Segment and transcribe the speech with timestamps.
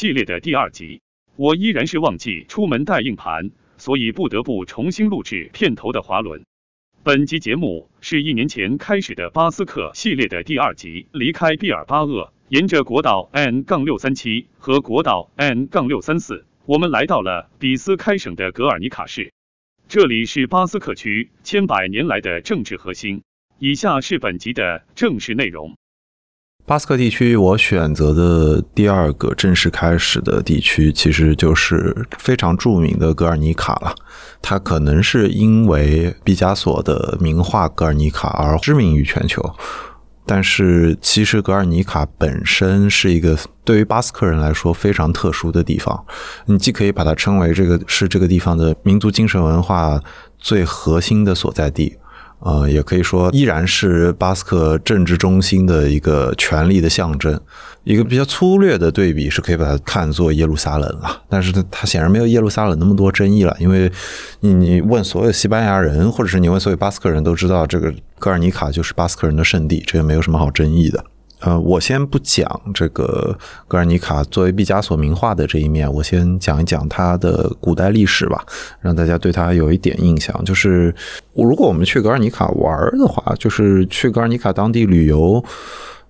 [0.00, 1.02] 系列的第二集。
[1.36, 6.46] 我依然是忘记出门带硬盘，所以不得不重新录制片头的滑轮。
[7.02, 11.06] 本集节目是一年前开始的巴斯克系列的第二集。
[11.12, 19.34] 离开毕尔巴鄂，沿着国道 N 杠六三七和国道 N 杠六三四，我们来到了比斯开省的格尔尼卡市。
[19.86, 23.20] 这里是巴斯克区千百年来的政治核心。
[23.58, 25.76] 以下是本集的正式内容。
[26.70, 33.92] 巴斯克地区，我选择的第二个正式开始的地区，其实就是非常著名的格尔尼卡了。
[34.40, 39.42] 它可能是因为毕加索的名画《格尔尼卡》而知名于全球。
[40.24, 46.04] 但是，其实格尔尼卡本身是一个对于巴斯克人来说非常特殊的地方。
[46.46, 50.00] 你既可以把它称为这个是这个地方的民族精神文化
[50.38, 51.96] 最核心的所在地。
[52.40, 57.38] 呃，也可以说依然是巴斯克政治中心的一个权力的象征。
[57.82, 63.90] 一个比较粗略的对比是可以把它看作耶路撒冷了，但是它显然没有耶路撒冷那么多争议了，因为
[64.40, 71.02] 你你问所有西班牙人，或者是你问所有巴斯克人都知道，这个格尔尼卡就是巴斯克人的圣地，这也没有什么好争议的。
[71.40, 78.44] 呃，我先不讲这个格尔尼卡作为毕加索名画的这一面，我先讲一讲它的古代历史吧，
[78.80, 80.44] 让大家对它有一点印象。
[80.44, 80.94] 就是
[81.34, 85.42] 如果我们去格尔尼卡玩的话，就是去格尔尼卡当地旅游，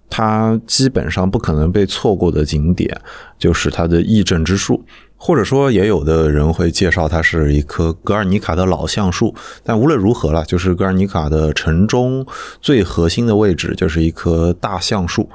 [0.08, 3.00] 它基本上不可能被错过的景点
[3.38, 4.84] 就是它的议政之树。
[5.22, 9.34] 或者说，也有的人会介绍它是一棵格尔尼卡的老橡树。
[9.62, 12.26] 但无论如何了，就是格尔尼卡的城中
[12.62, 15.28] 最核心的位置就是一棵大橡树。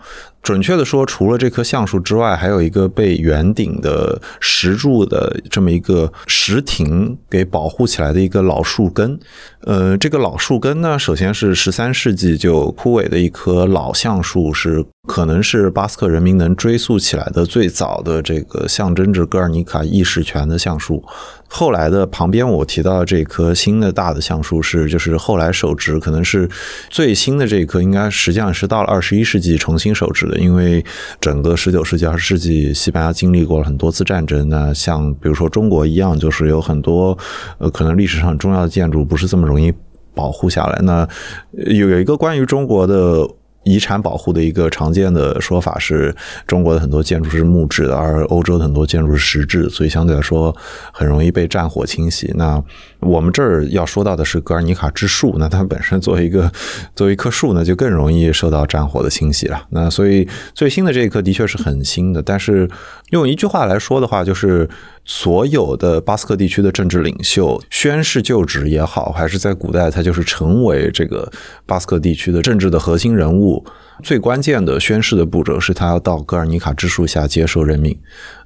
[0.46, 9.20] 准确的说，除了这棵橡树之外，还有一个被圆顶的石柱的这么一个石亭给保护起来的一个老树根。
[9.62, 21.04] 呃，这个老树根呢，首先是十三世纪就枯萎的一棵老橡树，是可能是巴斯克人民能追溯起来的最早的这个象征着格尔尼卡意识权的橡树。
[21.48, 26.48] 后来的旁边我提到的这棵新的大的橡树是，就是后来手植，可能是
[26.92, 30.35] 最新的这一棵，应该实际上是到了二十一世纪重新手植的。
[30.38, 30.84] 因为
[31.20, 37.18] 整个十九世纪、二十世纪，西班牙经历过了很多次战争，那像比如说中国一样，就是有很多
[37.58, 39.74] 呃可能历史上重要的建筑不是这么容易
[40.14, 40.80] 保护下来。
[40.84, 41.08] 那
[41.52, 43.28] 有有一个关于中国的。
[43.68, 50.56] 遗产保护的一个常见的说法是，中国的很多建筑是木质的，而欧洲的很多建筑是石质，所以相对来说
[50.94, 52.32] 很容易被战火侵袭。
[52.36, 52.64] 那
[53.06, 56.52] 我们这儿要说到的是格尔尼卡之树，那它本身作为一个
[56.96, 59.64] 作为一棵树呢，就更容易受到战火的侵袭了。
[59.70, 62.70] 那所以最新的这一棵的确是很新的，但是
[63.12, 64.68] 用一句话来说的话，就是
[65.06, 71.32] 所有的巴斯克地区的政治领袖宣誓就职也好，还是在古代他就是成为这个
[71.66, 73.64] 巴斯克地区的政治的核心人物。
[74.04, 77.98] 最关键的宣誓的步骤是他要到格尔尼卡之树下接受任命。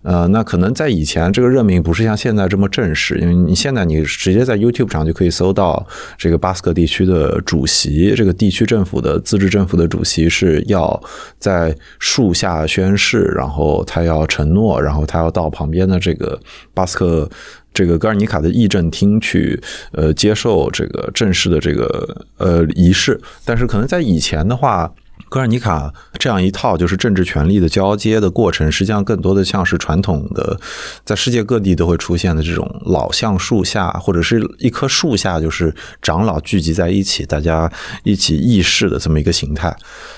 [0.01, 5.85] 呃，那可能在以前这个任命不是像现在这么正式，因为你现在你直接在 YouTube 上就可以搜到
[6.17, 11.01] 这个巴斯克地区的主席，这个地区政府的自治政府的主席是要
[11.37, 16.39] 在树下宣誓，然后他要承诺，然后他要到旁边的这个
[16.73, 17.29] 巴斯克
[17.73, 19.61] 这个格尔尼卡的议政厅去，
[19.91, 23.19] 呃，接受这个正式的这个呃仪式。
[23.43, 24.89] 但是可能在以前的话。
[25.29, 30.59] 格尔尼卡这样一套就是政治权力的交接的过程，实际上更多的像是传统的，
[31.05, 37.71] 在世界各地都会出现的这种老橡树下或者是一棵树下，就是长老聚集在一起，大家
[38.03, 39.75] 一起议事的这么一个形态。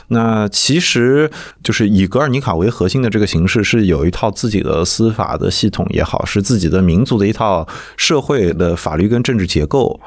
[0.08, 1.30] 那其实
[1.62, 7.68] 就是以格尔尼卡为核心的这个形式，是有一套自己的司法的系统也好，是自己的民族的一套
[7.98, 10.00] 社会的法律跟政治结构。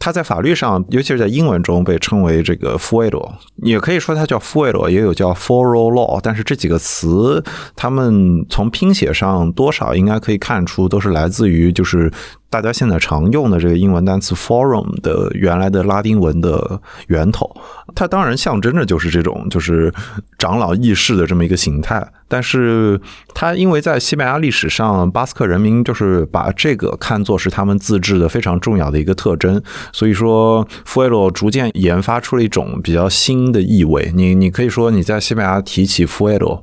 [0.00, 3.30] 它在法律上，尤其是在英文中被称为这个 “fuero”，
[3.62, 6.18] 也可以说它叫 “fuero”，也有叫 “foro law”。
[6.20, 7.44] 但是这几个词，
[7.76, 12.10] 它们从拼写上多少应该可以看出，都是来自于就是。
[12.50, 17.48] 大家现在常用的这个英文单词 “forum” 的原来的拉丁文的源头，
[17.94, 19.94] 它当然象征着就是这种就是
[20.36, 22.04] 长老议事的这么一个形态。
[22.26, 23.00] 但是
[23.34, 34.10] 它因为在西班牙历史上，巴斯克人民就是把这个看作是他们自治的非常重要的一个特征，所以说 “fuero” 逐渐研发出了一种比较新的意味。
[34.14, 36.58] 你你可以说你在西班牙提起 “fuero”（f-u-e-r-o）。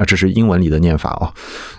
[0.00, 1.28] 那这是英文里的念法哦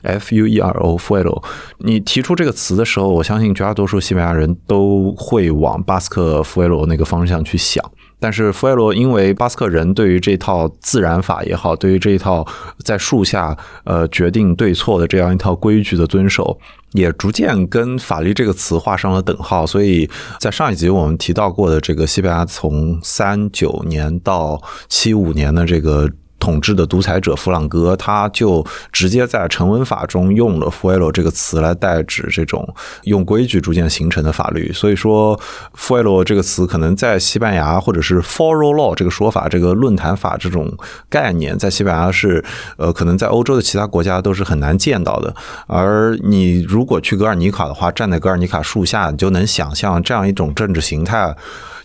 [0.03, 1.44] ，f u e r o fuero。
[1.79, 7.83] 你提出这个词的时候，我相信绝大多数西班牙人都会往巴斯克 fuero 那个方向去想。
[8.19, 12.45] 但是 fuero 因为巴斯克人对于这套自然法也好，对于这一套
[12.85, 16.59] 在树下呃决定对错的这样一套规矩的遵守，
[16.91, 19.65] 也逐渐跟法律这个词画上了等号。
[19.65, 20.07] 所以
[20.39, 26.07] 在上一集我们提到过的这个西班牙从三九年到七五年的这个。
[26.41, 32.67] 统治的独裁者弗朗哥，他就直接在成文法中用了 “fuero” 这个词来代指这种
[33.03, 34.73] 用规矩逐渐形成的法律。
[34.73, 35.39] 所以说
[35.77, 40.69] ，“fuero” 这个词可能在西班牙或者是 “foro law” 这个说法，这个论坛法这种
[41.07, 42.44] 概念，在西班牙是
[42.77, 45.33] 呃，可能在欧洲的其他国家都是很难见到的。
[45.67, 51.35] 而你如果去格尔尼卡的话，站在格尔尼卡树下，你就能想象这样一种政治形态。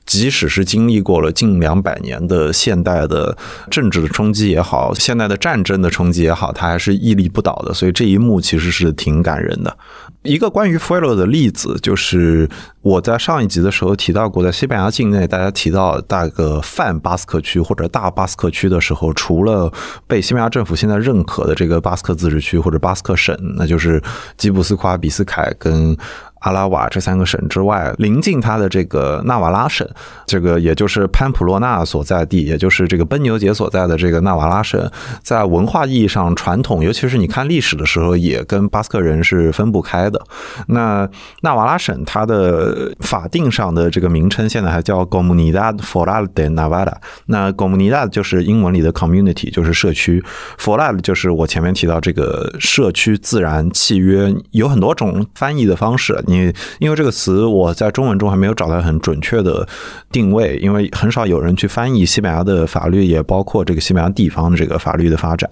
[0.06, 3.36] 即使是经历过了近两百年的现代的
[3.70, 7.74] 政治的冲击也好，现代的战争的冲击也好，它还是屹立不倒的。
[7.74, 9.76] 所以这一幕其实是挺感人的。
[10.22, 12.48] 一个关于 Fuero 的例子，就是
[12.82, 19.72] 我在上一集的时候提到过，在西班牙境内，大家提到大个泛巴斯克区或者大巴斯克区的时候，除了
[20.06, 24.02] 被西班牙政府现在认可的这个巴斯克自治区或者巴斯克省，那就是
[24.36, 25.96] 基布斯夸、比斯凯跟。
[26.40, 29.88] 阿拉瓦这三个省之外，临近它的这个纳瓦拉省，
[30.26, 34.90] 这个也就是潘普洛纳所在地，也就是这个奔牛节所在的这个纳瓦拉省，
[35.22, 40.20] 在文化意义上传统，尤其是你看历史的时候，也跟巴斯克人是分不开的。
[40.68, 41.08] 那
[41.40, 46.94] 纳瓦拉省它的法定上的这个名称现在还叫 Comunidad Foral de Navarra。
[47.26, 50.22] 那 Comunidad 就是英文里的 community，就是社区
[50.58, 56.22] ；Foral 就是我前面提到这个社区自然契约，有很多种翻译的方式。
[56.26, 59.66] 你因为这个词我在中文中还没有找到很准确的
[60.10, 65.48] 定位，因为很少有人去翻译西班牙的法律，也包括这个西班牙地方的这个法律的发展。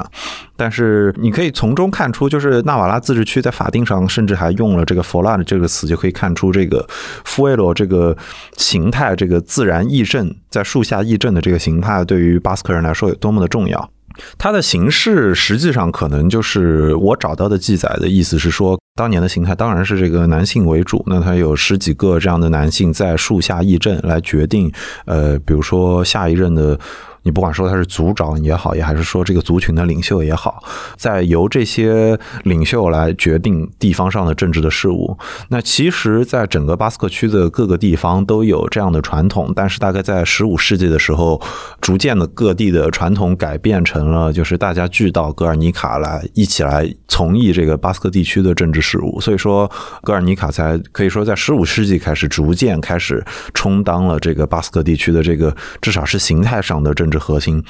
[0.57, 6.87] 但是你可以从中看出，就是纳瓦拉自治区在法定上甚至还用了这个 f o l a 这个词，就可以看出这个
[7.25, 8.17] fuero 这个
[8.57, 13.91] 形态，这个自然议政在树下议政的这个形态，对于巴斯克人来说有多么的重要。
[14.39, 18.79] 它的形式实际上可能就是我找到的记载的意思是说。
[18.95, 24.73] 当年的形态当然是这个男性为主，那他有十几个这样的男性在树下议政，来决定，
[25.05, 26.79] 呃，比如说下一任的。
[27.25, 30.63] 你不管说他是族长也好，也还是说这个族群的领袖也好，
[30.97, 35.17] 在由这些领袖来决定地方上的政治的事务。
[35.49, 41.41] 那其实，在整个巴斯克区的各个地方都有这样的传统，但是大概在十五世纪的时候，
[41.81, 49.19] 逐渐的各地的传统改变成了，就是大家聚到格尔尼卡来一起来从议这个巴斯克地区的政治事务。
[49.19, 49.71] 所以说，
[50.03, 53.25] 格尔尼卡才可以说在十五世纪开始逐渐开始
[53.55, 57.14] 充当了这个巴斯克地区的这个至少是形态上的政治。
[57.15, 57.63] 是核心，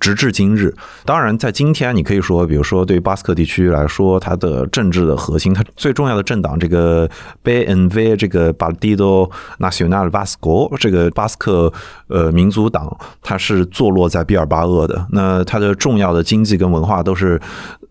[0.00, 0.74] 直至今日。
[1.04, 7.08] 当然，在今天，你可以说，比如说，对巴斯克地区来说，它的政治的核心，它最重要的政党，这个
[7.42, 11.72] BNV，这个 Partido Nacional Vasco，这个巴斯克
[12.06, 15.06] 呃民族党，它是坐落在毕尔巴鄂的。
[15.10, 17.40] 那它的重要的经济跟文化都是。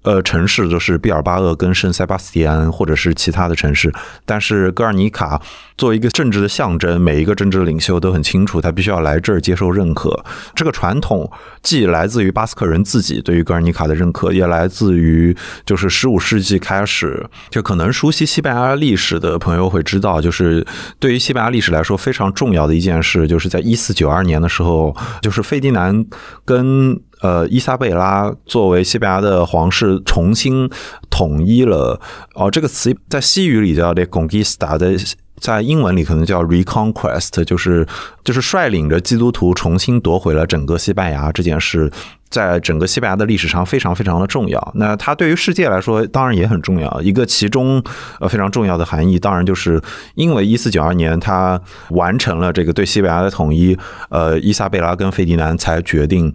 [0.03, 3.94] 呃，城市都是毕尔巴鄂跟圣塞巴斯蒂安，或者是其他的城市。
[4.25, 5.39] 但是戈尔尼卡
[5.77, 10.25] 作为一个政治的象征，每一个政治领袖都很清楚，他必须要来这儿接受认可。
[10.56, 11.31] 这个传统
[11.62, 20.65] 既来自于巴斯克人自己对于戈尔尼卡的认可，也来自于就是十五世纪开始，就可能熟悉西班牙历史的朋友会知道，就是
[21.00, 26.04] 对于西班牙历史来说非常重要的一件事，就是在一四九二年的时候，就是费迪南
[26.44, 27.00] 跟。
[27.21, 30.69] 呃，伊莎贝拉作为西班牙的皇室，重新
[31.09, 32.01] 统一了。
[32.33, 34.95] 哦，这个词在西语里叫 “de conquista”，的
[35.39, 37.88] 在英文里可能叫 “reconquest”，就是
[38.23, 41.91] 就是率领着基督徒重新夺回了整个西班牙这件事，
[42.29, 44.71] 在整个西班牙的历史上非常非常的重要。
[44.75, 47.01] 那它对于世界来说当然也很重要。
[47.01, 47.83] 一个其中
[48.19, 49.81] 呃非常重要的含义，当然就是
[50.13, 51.59] 因为一四九二年他
[51.90, 53.75] 完成了这个对西班牙的统一，
[54.09, 56.31] 呃，伊莎贝拉跟费迪南才决定。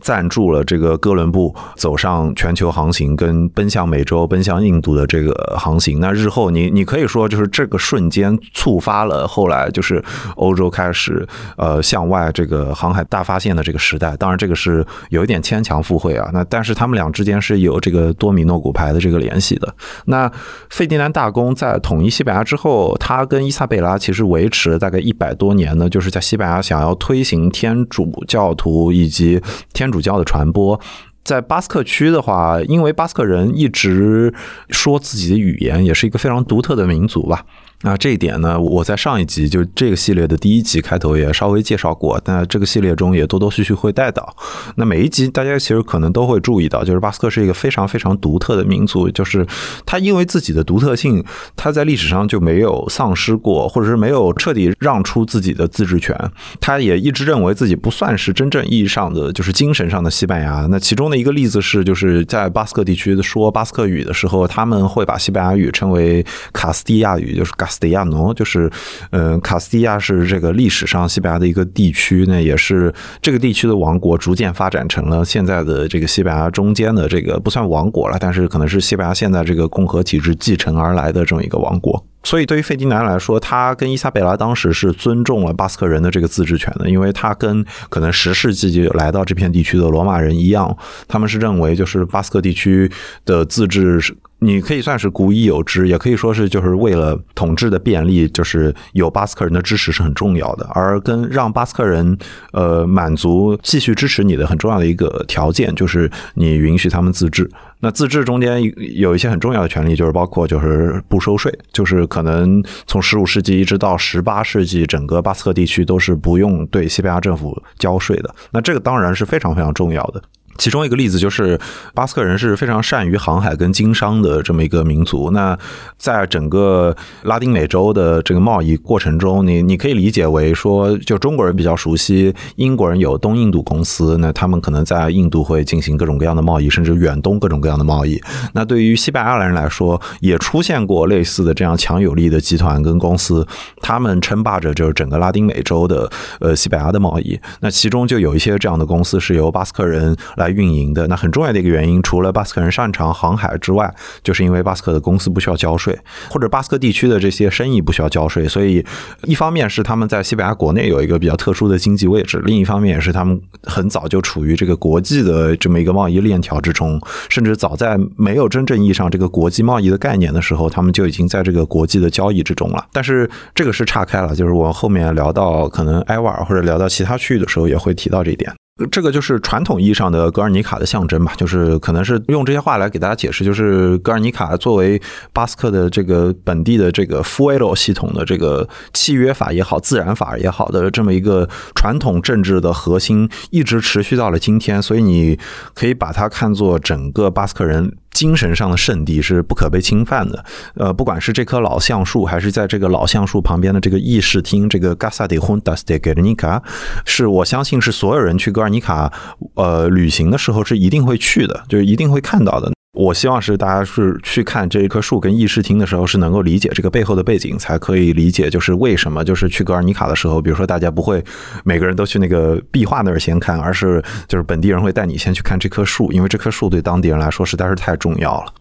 [0.00, 6.00] 赞助了这个哥伦布走上全球航行，跟奔向美洲、奔向印度的这个航行。
[6.00, 10.02] 那日后，你你可以说，就是这个瞬间触发了后来就是
[10.36, 14.16] 欧洲开始呃向外这个航海大发现的这个时代。
[14.16, 16.30] 当然，这个是有一点牵强附会啊。
[16.32, 19.74] 那但是他们俩之间是有这个多米诺骨牌的这个联系的。
[20.06, 20.30] 那
[20.70, 29.38] 费迪南大公在统一西班牙之后，他跟伊萨贝拉其实维持了大概一百多年呢，就是在西班牙想要推行天主教徒以及。
[29.82, 30.80] 天主教的传播，
[31.24, 34.32] 在巴斯克区的话，因为巴斯克人一直
[34.70, 37.44] 说自己的语言，也是一个非常独特的民族吧。
[37.84, 44.36] 那这一点呢，我在上一集就这个系列的第一集开头也稍微介绍过，那这个系列中也多多续续会带到。
[44.76, 49.44] 那每一集大家其实可能都会注意到，就是巴斯克是一个非常非常独特的民族，就是
[49.84, 51.24] 他因为自己的独特性，
[51.56, 56.16] 他在历史上就没有丧失过，或者是没有彻底让出自己的自治权。
[56.60, 60.68] 他也一直认为自己不算是真正意义上的就是精神上的西班牙。
[60.70, 67.71] 那其中的一个例子是，就是在巴斯克地区说巴斯克语的时候，他们会把西班牙语称为卡斯蒂亚语，就是卡。
[67.72, 68.70] 斯蒂亚诺，就是
[69.10, 82.04] 嗯，卡斯蒂亚是这个历史上西班牙的一个地区，那也是这个地区的王国逐渐发展成了现在的这个西班牙中间的这个不算王国了，但是可能是西班牙现在这个共和体制继承而来的这么一个王国。
[82.22, 90.76] 所以，对于费迪南来说，他跟伊莎贝拉当时是尊重了巴斯克人的这个自治权的，因为他跟可能十世纪就来到这片地区的罗马人一样，
[91.08, 92.90] 他们是认为就是巴斯克地区
[93.24, 94.14] 的自治是。
[94.44, 100.68] 你可以算是古已有之，也可以说是就是为了统治的便利，就是有巴斯克人的支持是很重要的。
[100.74, 102.18] 而跟让巴斯克人
[102.52, 107.48] 呃满足继续支持你的很重要的一个条件，就是你允许他们自治。
[107.78, 108.60] 那自治中间
[108.96, 118.34] 有一些很重要的权利，就是包括就是不收税，就是可能从十五世纪一直到十八世纪，整个巴斯克地区都是不用对西班牙政府交税的。
[118.50, 120.22] 那这个当然是非常非常重要的。
[120.58, 121.58] 其中一个例子就是，
[121.94, 125.30] 巴斯克人是非常善于航海跟经商的这么一个民族。
[125.30, 125.58] 那
[125.96, 138.20] 在整个拉丁美洲的这个贸易过程中，你你可以理解为说，就中国人比较熟悉，英国人有东印度公司，那他们可能在印度会进行各种各样的贸易，甚至远东各种各样的贸易。
[138.52, 143.46] 那对于西班牙人来说，也出现过类似的这样强有力的集团跟公司，
[143.80, 147.40] 他们称霸着就是整个拉丁美洲的呃西班牙的贸易。
[147.60, 150.14] 那其中就有一些这样的公司是由巴斯克人。
[150.42, 153.92] 来运营的那很重要的一个原因，除了巴斯克人擅长航海之外，
[154.24, 155.96] 就是因为巴斯克的公司不需要交税，
[156.28, 158.84] 或者巴斯克地区的这些生意不需要交税，所以
[159.22, 172.86] 一方面是他们在西班牙国内有一个比较特殊的经济位置，另一方面也是他们很早就处于这个国际的这么一个贸易链条之中，甚至早在没有真正意义上这个国际贸易的概念的时候，他们就已经在这个国际的交易之中了。
[172.92, 178.52] 但是这个是岔开了，就是我后面聊到可能埃瓦尔或者聊到其他区域的时候，也会提到这一点。
[178.90, 185.00] 这个就是传统意义上的格尔尼卡的象征吧，就是可能是用这些话来给大家解释，就是格尔尼卡作为
[185.32, 195.38] 巴斯克的这个本地的这个 f u e l o 系统的这个契约法也好，自然法也好的这么一个传统政治的核心，一直持续到了今天，所以你
[195.74, 197.96] 可以把它看作整个巴斯克人。
[198.12, 200.44] 精神上的圣地是不可被侵犯的。
[200.74, 206.62] 呃，不管是这棵老橡树，还是在这个老橡树旁边的这个议事厅，这个 Gasa de Juntas de Guernica，
[207.04, 209.12] 是我相信是所有人去格尔尼卡
[209.54, 212.72] 呃旅行的时候是一定会去的，就是一定会看到的。
[213.02, 221.22] 我希望是大家是去看这一棵树跟议事厅的时候，是能够理解这个背后的背景，才可以理解就是为什么就是去格尔尼卡的时候，比如说大家不会
[221.64, 228.54] 每个人都去那个壁画那儿先看，而是就是本地人会带你先去看这棵树，因为这棵树对当地人来说实在是太重要了。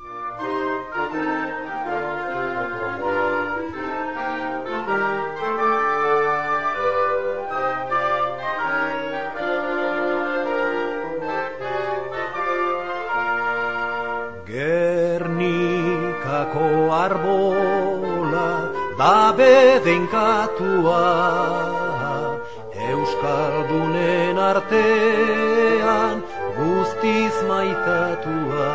[20.59, 22.41] Benkatua
[22.89, 26.23] Euskaldunen artean
[26.57, 28.71] guztiz maitatua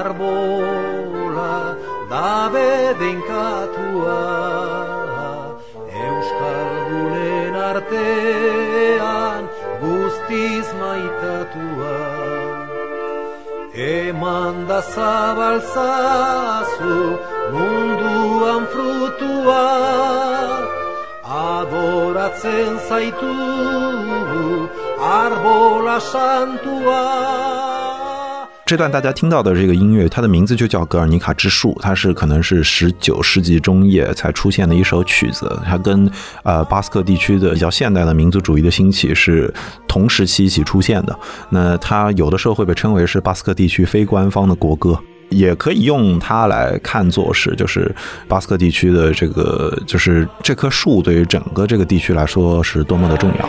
[0.00, 1.76] arbola
[2.10, 4.22] dabe denkatua
[6.06, 9.42] Euskaldunen artean
[9.80, 11.98] guztiz maitatua
[13.78, 15.78] Eman da zabalzazu
[18.28, 19.64] munduan frutua
[21.24, 23.32] Adoratzen zaitu
[25.00, 27.38] arbola santua
[28.66, 36.10] 这段大家听到的这个音乐，它的名字就叫《格尔尼卡之树》，它是可能是十九世纪中叶才出现的一首曲子，它跟
[36.42, 39.50] 呃巴斯克地区的比较现代的民族主义的兴起是
[39.86, 41.18] 同时期一起出现的。
[41.48, 47.94] 那它有的时候会被称为是巴斯克地区非官方的国歌，也可以用它来看作是就是
[48.26, 53.48] 巴斯克地区的这个就是这棵树对于整个这个地区来说是多么的重要。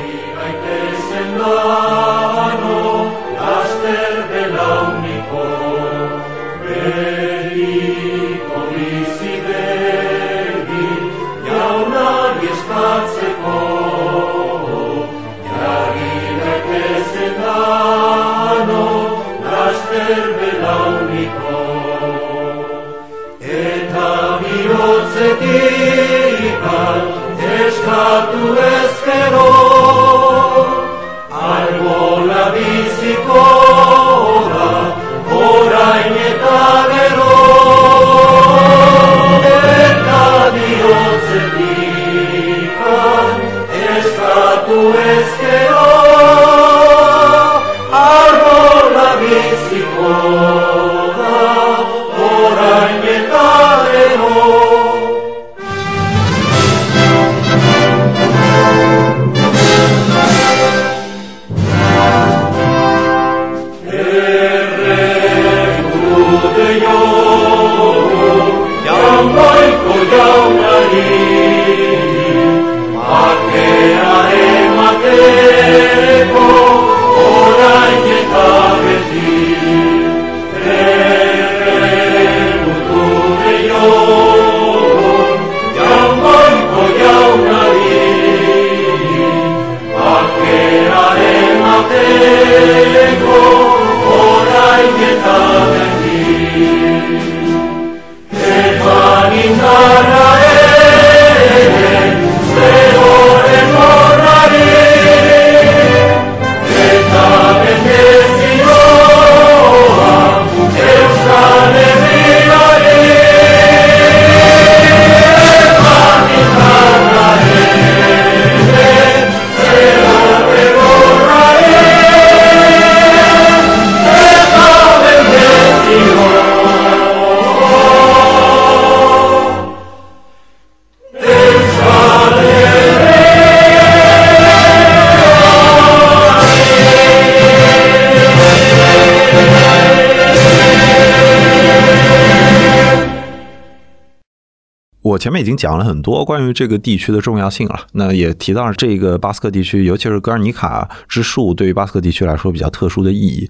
[145.20, 153.48] 前面已经讲了很多关于这个地区的重要性了，那也提到了这个巴斯克地区，尤其是格尔尼卡之树对于巴斯克地区来说比较特殊的意义。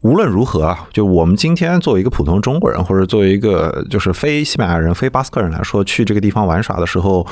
[0.00, 7.24] 无论如何啊，就我们今天作为一个普通中国人，或者作为一个就是非西班牙人、非巴斯克人来说，去这个地方玩耍的时候，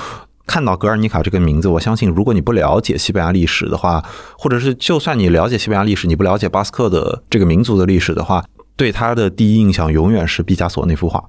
[0.46, 4.00] 看到格尔尼卡这个名字，我相信如果你不了解西班牙历史的话，
[4.38, 8.44] 或者是就算你了解西班牙历史，你不了解巴斯克的这个民族的历史的话，
[8.76, 11.24] 对他的第一印象永远是毕加索那幅画。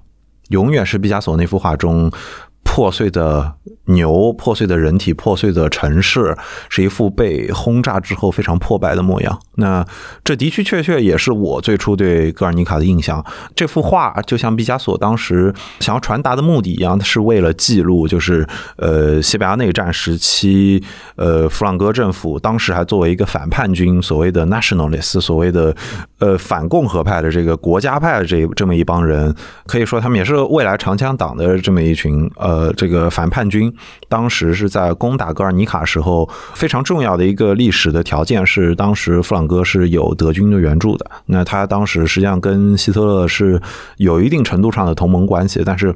[0.50, 2.12] 永远是毕加索那幅画中
[2.64, 3.54] 破碎的
[3.86, 6.38] 牛、破碎的人体、破碎的城市，
[6.70, 9.40] 是一副被轰炸之后非常破败的模样。
[9.56, 9.86] 那
[10.24, 13.24] 这的确确确也是我最初对格尔尼卡的印象。
[13.56, 20.84] 这幅画就像毕加索当时想要传达的目的一样，是为了记录，就是呃西班牙内战时期，
[21.16, 25.76] 呃弗朗哥政府当时还作为一个反叛军，所谓的 nationalist，所谓的
[26.20, 33.71] 呃反共和派的这个国家派的这这么一帮人，可以说他们也是未来长枪党的这么一群呃这个反叛军。
[34.08, 41.10] 当时是在攻打格尔尼卡时候非常重要的一个历史的条件是，当时弗朗哥是有德军的援助的。
[41.26, 43.62] 那他当时实际上跟希特勒是
[43.98, 45.94] 有一定程度上的同盟关系，但是。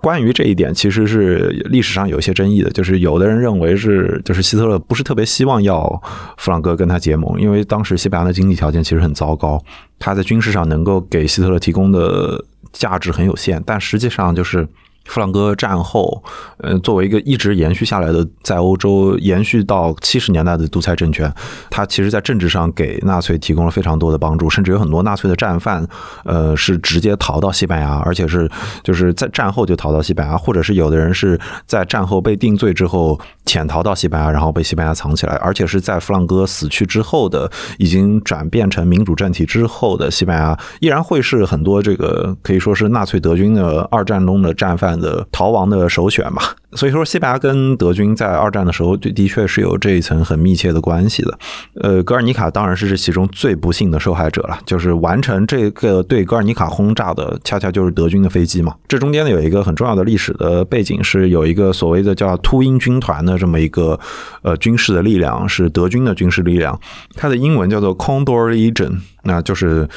[0.00, 6.00] 关于这一点，其实是历史上有一些争议的，就是有的人认为是，就是希特勒不是特别希望要
[6.36, 9.60] 弗朗哥跟他结盟，因为当时西班牙的经济条件其实很糟糕，
[9.98, 14.68] 他在军事上能够给希特勒提供的价值很有限，但实际上就是。
[15.08, 16.22] 弗朗哥战后，
[16.58, 21.32] 呃，作为一个一直延续下来的在欧洲延续到七十年代的独裁政权，
[21.70, 25.86] 他其实在政治上给纳粹提供了非常多的帮助，甚至有很多纳粹的战犯，
[26.24, 28.48] 呃，是直接逃到西班牙，而且是
[28.84, 44.97] 就是在战后就逃到西班牙，或者是有的人是在战后被定罪之后潜逃到西班牙，然后被西班牙藏起来，而且是在弗朗哥死去之后的，已经转变成民主政体之后的西班牙，依然会是很多这个可以说是纳粹德军的二战中的战犯。
[44.98, 51.38] 的逃亡的首选嘛，所以说西班牙跟德军在二战的时候的的确是有这一层很密切的关系的。
[51.80, 58.74] 呃，格尔尼卡当然是这其中最不幸的受害者了，就是完成这个对格尔尼卡轰炸的，恰恰就是德军的飞机嘛。
[58.86, 63.98] 这中间呢有一个很重要的历史的背景，是有一个所谓的叫秃鹰军团的这么一个
[64.42, 66.78] 呃军事的力量，是德军的军事力量，
[67.14, 69.88] 它的英文叫做 Condor Legion，那就是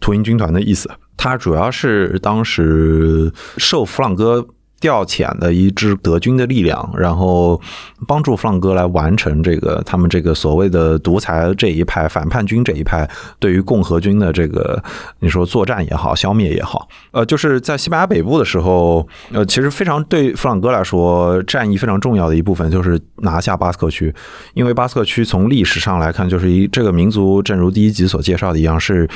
[0.00, 0.90] 秃鹰军团的意思。
[1.20, 4.42] 他主要是当时受弗朗哥
[4.80, 7.60] 调遣的一支德军的力量，然后
[8.08, 14.82] 帮助弗朗哥来完成这个他们这个所谓的独裁这一派、反叛军这一派对于共和军的这个
[15.18, 24.14] 你说作战也好、消灭也好，呃，就是在西班牙北部的时候，呃，其实非常对弗朗哥来说战役非常重要的一部分就是拿下巴斯克区，
[24.54, 29.06] 因为巴斯克区从历史上来看就是一这个民族，正如第一集所介绍的一样，是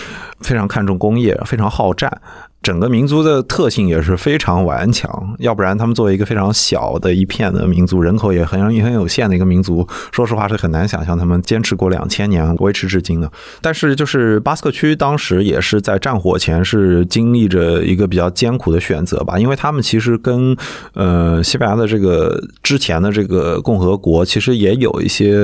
[0.41, 2.21] 非常看重工业、非常好战。
[2.65, 13.31] 整个民族的特性也是非常顽强，要不然他们作为一个非常小的一片的民族，人口也很很有限的一个民族，说实话是很难想象他们坚持过两千年维持至今的。
[13.61, 20.57] 但是就是巴斯克区当时也是在战火前是经历着一个比较艰苦的选择吧，因为他们其实跟
[20.95, 25.35] 呃西班牙的这个之前的这个共和国其实也有一些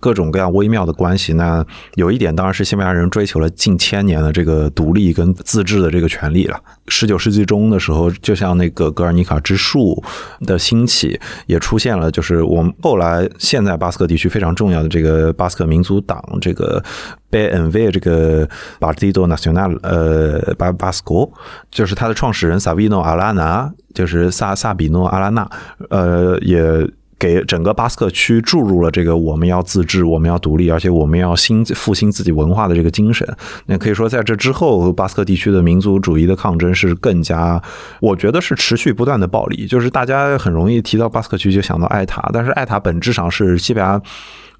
[0.00, 1.34] 各种各样微妙的关系。
[1.34, 6.58] 那有一点当然是西班牙人追求了近千年的这个独立跟自治的这个权利了。
[6.88, 10.02] 十九世纪中的时候，就像那个格尔尼卡之树
[10.40, 16.82] 的兴起，也出现了，就是我们后来现在巴斯克地区非常重要的这个巴斯克民族党，这个
[17.30, 18.46] BNV 这个
[18.78, 21.32] Partido Nacional 呃巴巴斯国，
[21.70, 25.48] 就是它的创始人萨维诺阿拉纳，就是萨萨比诺阿拉纳，
[25.90, 26.88] 呃也。
[27.18, 33.26] 给整个巴斯克区注入了这个我们要自治，我们要独立，而且我们要新复兴自己文化的这个精神。
[33.66, 37.62] 那可以说，在这之后，巴斯克地区的民族主义的抗争是更加，
[38.00, 39.66] 我觉得是持续不断的暴力。
[39.66, 44.02] 就是大家很容易提到巴斯克区就想到艾塔，但是艾塔本质上是西班牙。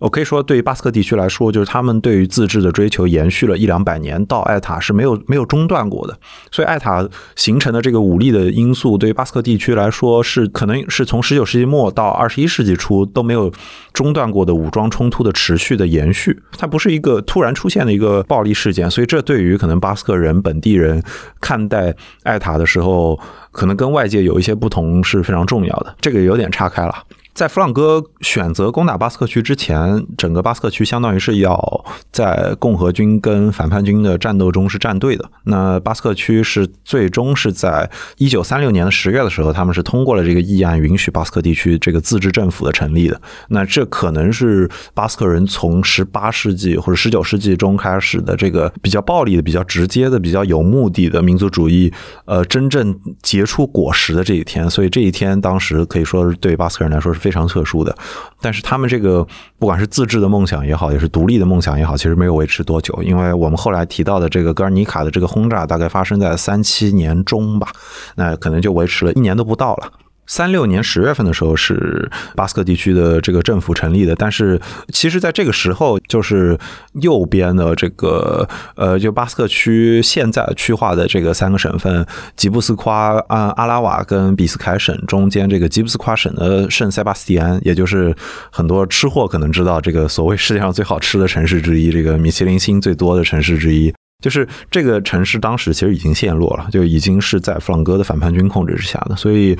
[0.05, 6.15] 我可以说，对于巴斯克地区来说，就是他们对于自治的追求延续了一两百年，到艾塔是没有没有中断过的。
[6.51, 13.51] 所以，艾塔形成的这个武力的因素，对于巴斯克地区来说，是可能是从十九世纪末到二十一世纪初都没有
[13.95, 16.39] 中断过的武装冲突的持续的延续。
[16.59, 21.03] 它不是一个突然出现的一个暴力事件，所以这对于可能巴斯克人本地人
[21.41, 23.19] 看待艾塔的时候，
[23.51, 25.97] 可能跟外界有一些不同是非常重要的。
[26.03, 26.95] 这个有点岔开了。
[27.35, 35.29] 在弗朗哥选择攻打巴斯克区之前，整个巴斯克区相当于是要在共和军跟反叛军的战斗中是站队的。
[35.43, 43.21] 那巴斯克区是最终是在一九三六年的十月的时候，他们是通过了这个议案，允许巴斯克地区这个自治政府的成立的。
[43.49, 51.93] 那这可能是巴斯克人从十八世纪或者十九世纪中开始的这个比较暴力的、比较直接的、比较有目的的民族主义，
[52.27, 54.71] 呃，真正结出果实的这一天。
[54.71, 57.24] 所以这一天当时可以说是对巴斯克人来说是。
[57.25, 57.97] 非常特殊的，
[58.43, 59.27] 但是他们这个
[59.59, 67.73] 不管是自制的梦想也好，也是独立的梦想也好，其实没有维持多久，因为我们后来提到的这个格尔尼卡的这个轰炸，大概发生在三七年中吧，
[68.17, 69.91] 那可能就维持了一年都不到了。
[70.27, 76.59] 三六年十月份的时候是巴斯克地区的这个政府成立的，但是其实在这个时候，就是
[77.01, 82.07] 右边的这个呃，就巴斯克区现在区划的这个三个省份
[82.37, 88.15] 吉布斯夸、啊阿拉瓦跟比斯凯省中间这个吉布斯夸省的圣塞巴斯蒂安，也就是
[88.51, 93.93] 很多吃货可能知道这个所谓世界上最好吃的城市之一，这个米其林星最多的城市之一。
[94.23, 99.55] 就是这个城市当时其实已经陷落了，就已经是在弗朗哥的反叛军控制之下的，所以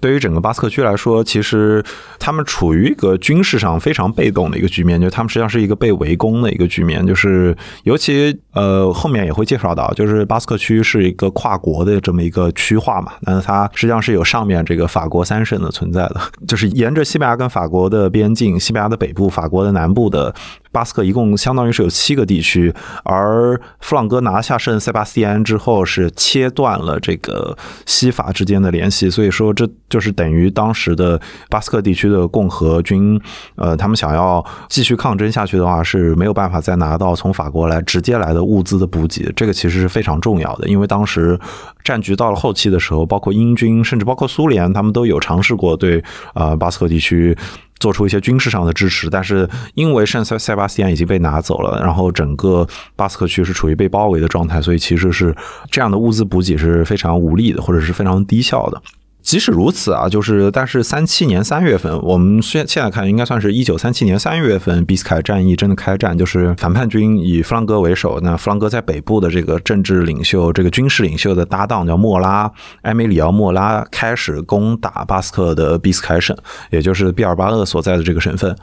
[0.00, 1.82] 对于整个巴斯克区来说，其实
[2.18, 7.06] 他们处于一个军事上非常被动的一个局面，就他们实际上是一个被围攻的一个局面。
[7.06, 20.34] 就是尤其呃后面也会介绍到，就是巴斯克区是一个跨国的这么一个区划嘛，那它实际上是有上面这个法国三省的存在的， 就是沿着西班牙跟法国的边境，西班牙的北部，法国的南部的。
[20.72, 22.70] 巴斯克一共相当于是有七个地区，
[23.02, 27.56] 而弗朗哥拿下圣塞巴斯蒂安之后，是切断了这个
[27.86, 33.18] 西法之间的联系，所以说这就是等于当时的巴斯克地区的共和军，
[33.54, 41.40] 呃，他们想要继续抗争下去的话，是没有办法再拿到从法国来直接来的物资的补给，这个其实是非常重要的，因为当时
[41.82, 46.04] 战局到了后期的时候，包括英军，甚至包括苏联，他们都有尝试过对
[46.34, 47.34] 啊巴斯克地区。
[47.78, 55.36] 做出一些军事上的支持，但是因为圣塞塞巴斯蒂安已经被拿走了，然后整个巴斯克区是处于被包围的状态，所以其实是
[55.70, 58.82] 这样的物资补给是非常无力的，或者是非常低效的。
[59.26, 72.48] 即使如此啊，就是但是三七年三月份，我们现现在看应该算是一九三七年三月份，比斯凯战役真的开战，就是反叛军以弗朗哥为首，那弗朗哥在北部的这个政治领袖、这个军事领袖的搭档叫莫拉
[72.82, 76.36] 埃梅里奥莫拉，开始攻打巴斯克的比斯凯省，
[76.70, 78.56] 也就是毕尔巴鄂所在的这个省份。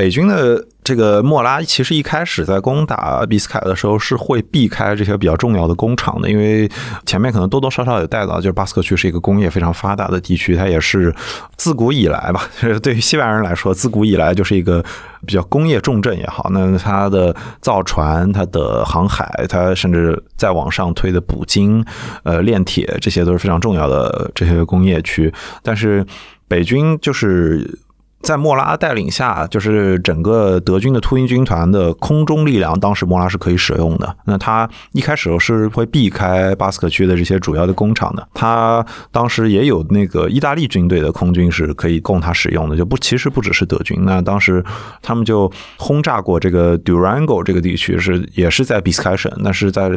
[0.00, 6.66] 北军的这个莫拉其实一开始在攻打比斯凯的时候是会避开这些比较重要的工厂的，因为
[7.04, 11.14] 前面可能多多少少有带到，就是巴斯克区是一个工业非常发达的地区，它也是
[11.58, 12.48] 自古以来吧，
[12.82, 14.82] 对于西班牙人来说，自古以来就是一个
[15.26, 21.84] 比较工业重镇也好，那它的造船、它的航海、它甚至再往上推的捕鲸、
[22.22, 25.30] 呃炼铁，这些都是非常重要的这些工业区，
[25.62, 26.06] 但是
[26.48, 27.78] 北军就是。
[28.22, 34.16] 在莫拉带领下，就是整个德军的秃鹰军团的空中力量，当时莫拉是可以使用的。
[34.26, 38.28] 那他一开始是会避开巴斯克区的这些主要的工厂的。
[38.34, 43.96] 他当时也有那个意大利军队的空军是可以供他使用的，就不其实不只是德军。
[44.04, 44.62] 那当时
[45.00, 49.90] 他们就轰炸过这个 Durango 这个地区，是也是在比斯凯省，那是在。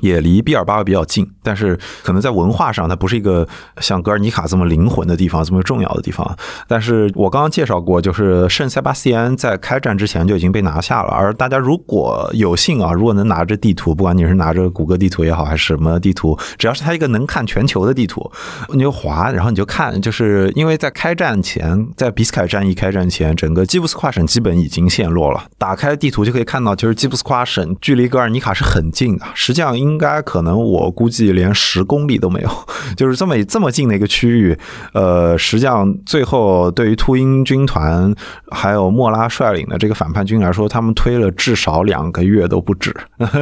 [0.00, 3.46] 也离毕尔巴鄂比较近，但是可能在文化上，它不是一个
[3.80, 6.36] 像格尔尼卡这么灵魂的地方，这么重要的地方。
[6.66, 11.10] 但是我刚刚介绍过，就是圣塞巴斯蒂安在开战之前就已经被拿下了。
[11.12, 18.30] 而大家如果有幸啊，如果能拿着地图，不管你是拿着谷歌地图也好，还是什么地图，只要是它一个能看全球的地图，
[18.72, 25.44] 你就划，然后你就看，就是因为在开战前，在比斯凯战役开战前，整个基布斯夸省基本已经陷落了。
[25.56, 29.74] 打开地图就可以看到，其实基布斯夸省距离格尔尼卡是很近的，实际上。
[29.84, 32.50] 应应该可能我估计连十公里都没有，
[32.96, 34.58] 就是这么这么近的一个区域。
[34.92, 38.12] 呃，实际上最后对于秃鹰军团
[38.50, 42.92] 还有莫拉率领的这个反叛军来说，他们推了至少两个月都不止。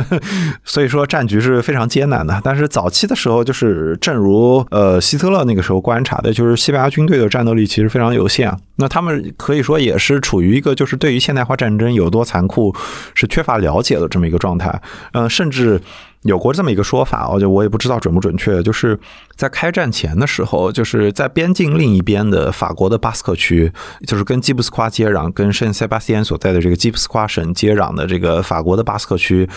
[0.63, 2.39] 所以说战局是非常艰难的。
[2.45, 8.55] 但是早期的时候，就是正如呃希特勒那个时候观察的，就是西班牙军队的战斗力其实非常有限。
[8.77, 12.75] 那他们可以说也是处于一个就是对于现代化战争有多残酷
[13.15, 14.83] 是缺乏了解的这么一个状态。
[15.13, 15.81] 嗯，甚至。
[16.23, 18.99] 有过这么一个说法，我就我也不知道准不准确，就是
[19.35, 23.73] 在开战前的时候，就是在边境另一边的法国的巴斯克区，
[24.07, 29.49] 就是跟基布斯夸接壤，跟圣塞巴斯蒂安所在的这个基布斯夸省接壤的这个法国的巴斯克区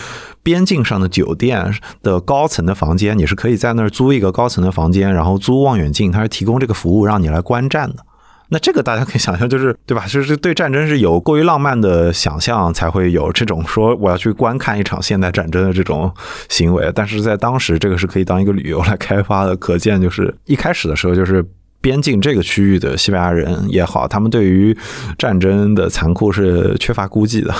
[0.42, 8.04] 边境上的酒店的高层的房间，你是可以在那儿租一个高层的房间，然后租望远镜，它是提供这个服务让你来观战的。
[8.48, 10.06] 那这个大家可以想象，就是 对吧？
[10.06, 16.12] 就是对战争是有过于浪漫的想象，才会有这种说我要去观看一场现代战争的这种
[16.48, 16.90] 行为。
[16.94, 19.56] 但是在当时，这个是可以当一个旅游来开发的。
[19.56, 21.44] 可见，就是一开始的时候，就是
[21.80, 24.76] 边境这个区域的西班牙人也好，他们对于
[25.18, 27.54] 战争的残酷是缺乏估计的。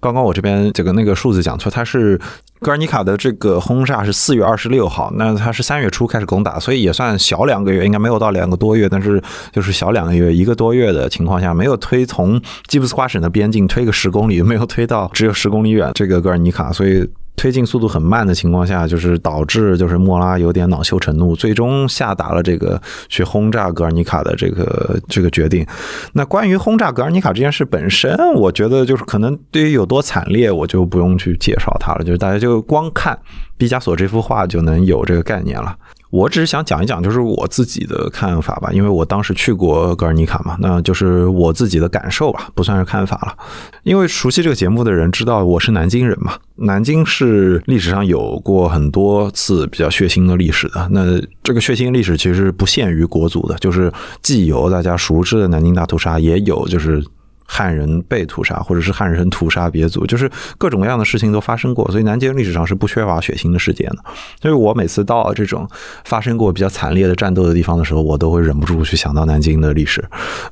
[0.00, 2.18] 刚刚我这边这个那个数字讲错，它是
[2.60, 17.08] 格尔尼卡的这个轰炸是四月二十六号，那它是三月初开始攻打，所以也算小两个月，应该没有到两个多月，但是就是小两个月，一个多月的情况下，没有推从基布斯瓜省的边境推个十公里，没有推到只有十公里远这个格尔尼卡，所以。
[17.40, 25.66] 推进速度很慢的情况下，就是导致就是莫拉有点恼羞成怒，最终下达了这个去轰炸格尔尼卡的这个这个决定。
[26.12, 33.18] 那关于轰炸格尔尼卡这件事本身，我觉得就是可能对于有多惨烈，我就不用去介绍它了，就是大家就光看
[33.56, 35.74] 毕加索这幅画就能有这个概念了。
[36.10, 43.36] 我只是想讲一讲，就是我自己的看法吧，因为我当时去过格尔尼卡嘛，那就是我自己的感受吧，不算是看法了。
[43.84, 50.88] 因为熟悉这个节目的人知道我是南京人嘛，南京是历史上有过很多次比较血腥的历史的。
[50.90, 57.04] 那这个血腥历史其实不限于国足的，就是既有大家熟知的南京大屠杀，也有就是。
[57.52, 63.98] 汉人被屠杀，或者是汉人屠杀别族，就是各种各样的事情都发生过，所以南京历史上是不缺乏血腥的事件的。
[64.40, 65.68] 所以我每次到这种
[66.04, 70.04] 发生过比较惨烈的战斗的地方的时候，我都会忍不住去想到南京的历史。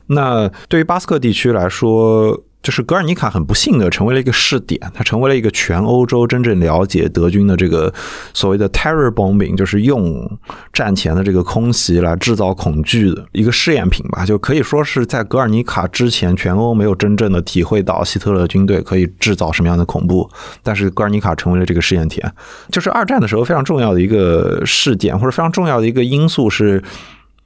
[0.08, 7.92] 那对于巴斯克地区来说，就是格尔尼卡很不幸的成为了一个试点，它成为了一个全欧洲真正了解德军的这个
[8.34, 10.28] 所谓的 terror bombing，就是用
[10.72, 14.26] 战前的这个空袭来制造恐惧的一个试验品吧。
[14.26, 20.28] 就可以说是在格尔尼卡之前，全欧没有真正的体会到希特勒军队可以制造什么样的恐怖，
[20.62, 22.30] 但是格尔尼卡成为了这个试验田。
[22.70, 26.82] 就是二战的时候非常重要的一个事件，或者非常重要的一个因素是。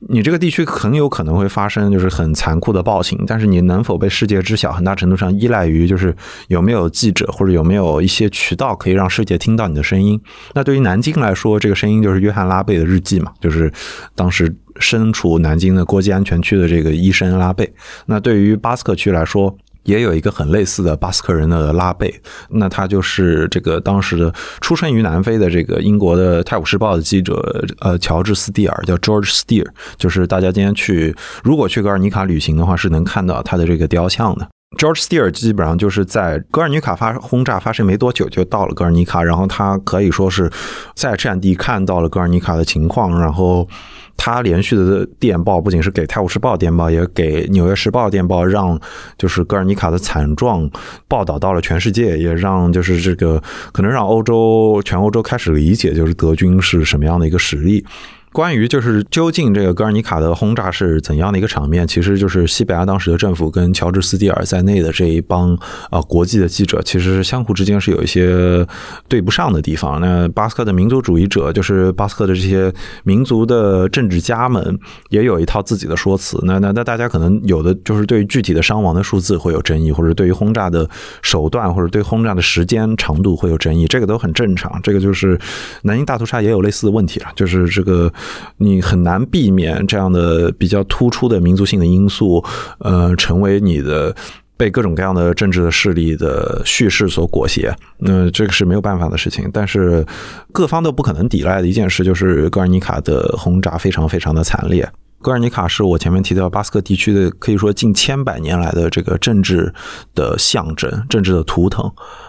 [0.08, 6.14] 你这个地区很有可能会发生就是很残酷的暴行，但是你能否被世界知晓，很大程度上依赖于就是
[6.48, 10.20] 有没有记者或者有没有一些渠道可以让世界听到你的声音。
[10.54, 13.72] 那对于南京来说，这个声音就是约翰拉贝的日记嘛，就是
[14.14, 17.72] 当时身处南京的国际安全区的这个医生拉贝。
[18.06, 22.14] 那对于巴斯克区来说，也有一个很类似的巴斯克人的拉贝，
[22.50, 29.66] 那他就是这个当时的出生于南非的这个英国的《泰晤士报》的记者，呃，乔治斯蒂尔，叫 George Steer，
[29.96, 34.48] 就是大家今天去如果去格尔尼卡旅行的话，是能看到他的这个雕像的。
[34.78, 40.50] George Steer 基本上就是在格尔尼卡发轰炸发生没多久就到了格尔尼卡，然后他可以说是
[40.94, 43.68] 在战地看到了格尔尼卡的情况，然后。
[44.16, 48.78] 他连续的电报不仅是给《泰晤士报》电报，也给《纽约时报》电报，让
[49.18, 50.70] 就是格尔尼卡的惨状
[51.08, 57.84] 报道到了全世界，也让就是这个可能让欧洲全欧洲开始理解，就是德军是什么样的一个实力。
[58.32, 65.54] 关于就是究竟这个格尔尼卡的轰炸是怎样的一个场面，其实就是西班牙当时的政府跟乔治斯蒂尔在内的这一帮
[65.90, 68.66] 啊国际的记者，其实相互之间是有一些
[69.06, 70.00] 对不上的地方。
[70.00, 72.72] 那巴斯克的民族主义者，就是巴斯克的这些
[73.04, 74.78] 民族的政治家们，
[75.10, 76.40] 也有一套自己的说辞。
[76.44, 80.88] 那那那大家可能有的就是对于具体的伤亡的数字会有争议，或者对于轰炸的
[81.20, 84.80] 手段或者对轰炸的时间长度会有争议，这个都很正常。
[84.82, 85.38] 这个就是
[85.82, 88.10] 南京大屠杀也有类似的问题了，就是这个。
[88.58, 92.44] 你很难避免这样的比较突出的民族性的因素，
[92.78, 94.14] 呃，成为你的
[94.56, 97.74] 被各种各样的政治的势力的叙事所裹挟。
[97.98, 99.50] 那这个是没有办法的事情。
[99.52, 100.06] 但是
[100.52, 104.88] 各方都不可能抵赖的一件事，就是格尔尼卡的轰炸非常非常的惨烈。
[105.20, 109.72] 格尔尼卡是我前面提到巴斯克地区的，可以说近千百年来的这个政治
[110.16, 111.88] 的象征、政治的图腾。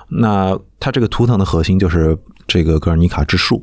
[0.09, 2.15] 那它这个图腾的核心就是
[2.47, 3.61] 这个格尔尼卡之树。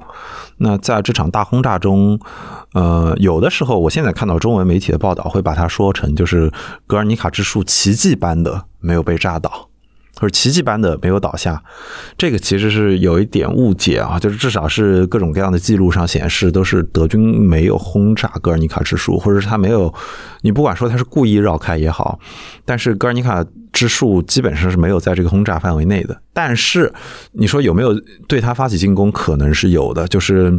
[0.58, 2.20] 那在这场大轰炸中，
[2.74, 6.52] 呃，有的时候我现在看到中文媒体的报道会把它说成就是
[6.86, 9.68] 格尔尼卡之树奇迹般的没有被炸倒，
[10.16, 11.62] 或者奇迹般的没有倒下。
[12.18, 19.92] 这个其实是有一点误解啊，就是至少是各种各样的记录上显示都是德军没有轰炸格尔尼卡之树，或者是他没有，
[20.42, 22.18] 你不管说他是故意绕开也好，
[22.66, 26.20] 但是格尔尼卡之树基本上是没有在这个轰炸范围内的。
[26.32, 26.92] 但是
[27.32, 27.92] 你说有没有
[28.28, 29.10] 对他发起进攻？
[29.12, 30.58] 可能是有的，就是。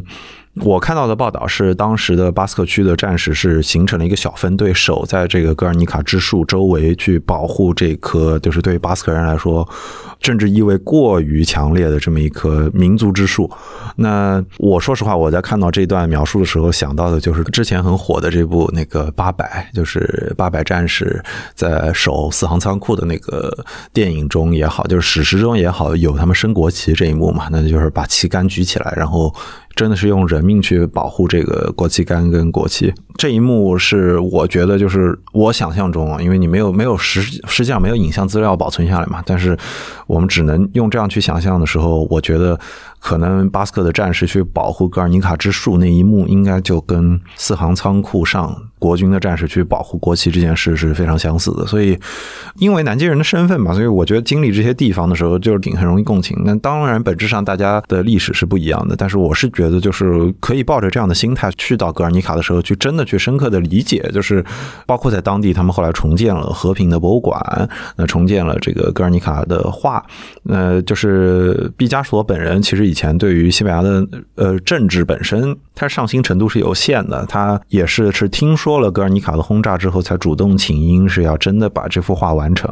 [0.56, 9.68] 我看到的报道是，当时的巴斯克区的战士是形成了一个小分队，守在这个戈尔尼卡之树周围，去保护这棵就是对于巴斯克人来说
[10.20, 13.50] 政治意味过于强烈的这么一棵民族之树。
[13.96, 21.24] 那我说实话，我在看到这段描述的时候，想到的就是之前很火的这部那个《八百》，就是八百战士
[21.56, 29.34] 在守四行仓库的那个电影中也好，就是史实中也好，有他们升国旗这一幕嘛，那就是把旗杆举起来，然后。
[29.76, 39.58] 真的是用人命去保护这个国旗杆跟国旗，这一幕是我觉得就是我想象中啊，因为你没有没有实实际上没有影像资料保存下来嘛，但是
[40.08, 42.60] 我们只能用这样去想象的时候，我觉得
[43.02, 51.66] 可能巴斯克的战士去保护格尔尼卡之树那一幕，应该就跟四行仓库上国军的战士去保护国旗这件事是非常相似的。
[51.66, 51.98] 所以，
[52.58, 56.38] 因为南京人的身份嘛，所以我觉得经历这些地方的时候，就是挺很容易共情。
[56.46, 64.46] 那当然，本质上大家的历史是不一样的，但是我是觉得就是可以抱着这样的心态去到格尔尼卡的时候，去真的去深刻的理解，就是
[64.86, 70.06] 包括在当地他们后来重建了和平的博物馆，那重建了这个格尔尼卡的画，
[70.48, 82.70] 呃，就是毕加索本人其实以前对于西班牙的呃政治本身，他上心程度是有限的，他也是是听说了格尔尼卡的轰炸之后，才主动请缨，是要真的把这幅画完成。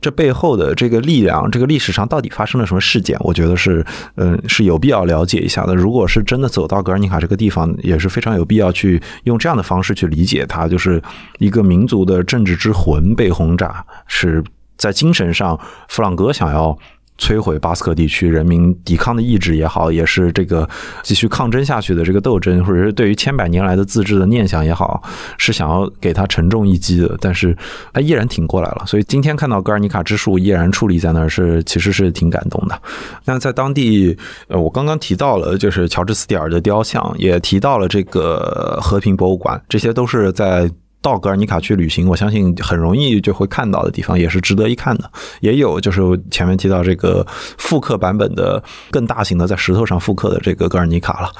[0.00, 3.16] 这背后的这个力量，这个历史上到底发生了什么事件？
[3.20, 5.76] 我觉得是，嗯，是有必要了解一下的。
[5.76, 11.00] 如果是真的走到格尔尼卡这个地方，也是非常有必要去用这样的方式去理解它，就是
[11.38, 14.42] 一个民族的政治之魂被轰炸，是
[14.76, 15.56] 在精神上，
[15.88, 16.76] 弗朗哥想要。
[17.20, 20.68] 摧毁巴斯克地区人民抵抗的意志也好，也是这个
[21.02, 25.02] 继续抗争下去的这个斗争，或者是对于千百年来的自治的念想也好，
[25.36, 27.16] 是想要给他沉重一击的。
[27.20, 27.54] 但是
[27.92, 28.84] 他依然挺过来了。
[28.86, 32.82] 所以今天看到格尔尼卡之树依然矗立在那儿，是其实是挺感动的。
[33.26, 34.16] 那在当地，
[34.48, 40.70] 呃，我刚刚提到了，就是乔治斯蒂尔的雕像，也提到了这个和平博物馆，这些都是在。
[41.02, 45.10] 到格尔尼卡去旅行，我相信很容易就会看到的地方，也是值得一看的。
[45.40, 47.26] 也有就是前面提到这个
[47.58, 51.30] 复刻版本的更大型的在石头上复刻的这个格尔尼卡了，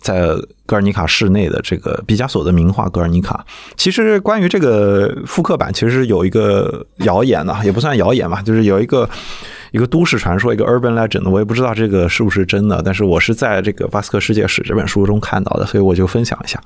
[0.00, 0.28] 在
[0.66, 3.44] 格尔尼卡市内的这个毕加索的名画《格尔尼卡》。
[3.76, 9.08] 其实关于这个复刻版，其实有一个谣言呢，也不算谣言吧，就是有一个。
[9.72, 16.60] 一个都市传说，一个 urban legend，我也不知道这个是不是真的，但是我是在这个《巴斯克世界史》这本书中看到的，所以我就分享一下。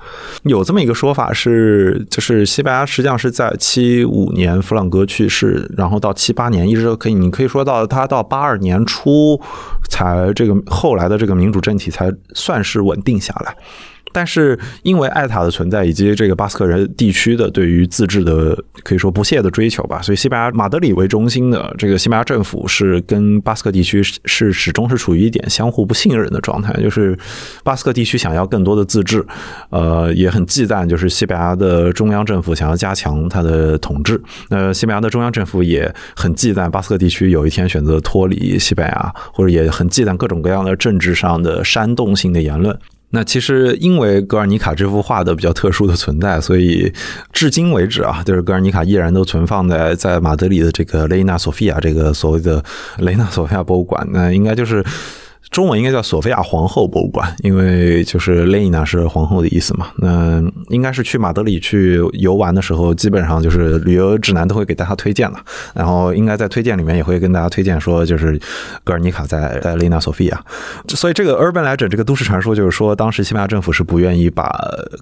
[0.45, 9.41] 有这么一个说法是，就是西班牙实际上是在七五年弗朗哥去世，然后到七八年一直都可以，你可以说到他到八二年初
[9.89, 13.57] 才这个后来的这个民主政体才算是稳定下来。
[14.15, 27.19] 但是因为艾塔的存在，以及这个巴斯克人地区的对于自治的可以说不懈的追求吧，所以西班牙马德里为中心的这个西班牙政府是跟巴斯克地区是始终是处于一点相互不信任的状态，就是
[27.65, 29.27] 巴斯克地区想要更多的自治，
[29.71, 42.79] 呃，也很忌惮就是西班牙的中央政府想要加强它的统治，那西班牙的中央政府也很忌惮巴斯克地区有一天选择脱离西班牙，或者也很忌惮各种各样的政治上的煽动性的言论。
[43.15, 46.93] 那其实因为格尔尼卡这幅画的比较特殊的存在，所以
[47.33, 52.63] 至今为止啊，就是格尔尼卡依然都存放在在马德里的这个雷纳索菲亚这个所谓的
[52.99, 54.07] 雷纳索菲亚博物馆。
[54.11, 54.85] 那应该就是。
[55.51, 59.89] 中文应该叫索菲亚皇后博物馆，因为就是雷娜是皇后的意思嘛。
[59.99, 65.39] 那应该是去马德里去游玩的时候，基本上就是旅游指南都会给大家推荐了。
[65.75, 68.41] 然后应该在推荐里面也会跟大家推荐说，就是
[68.83, 70.45] 格尔尼卡在在雷纳索菲亚。
[70.89, 74.51] 所以这个 urban legend 这个都市传说就是说，当时西班牙政府是不愿意把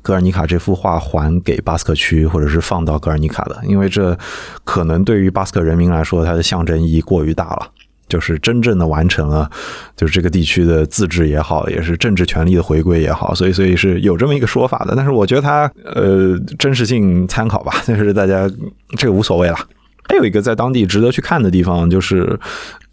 [0.02, 4.16] 格尔尼卡这幅画还给巴斯克区，或者是放到格尔尼卡的，因为这
[4.64, 7.68] 可能对于巴斯克人民来说，它的象征意义过于大了。
[8.12, 9.50] 就是真正的完成了，
[9.96, 14.92] 就是这个地区的自治也好，也是政治权力的回归也好，所以所以是有这么一个说法的。
[14.94, 18.46] 但是我觉得它呃真实性参考吧，但是大家
[18.98, 19.56] 这个无所谓了。
[20.04, 22.38] 还有一个在当地值得去看的地方就是。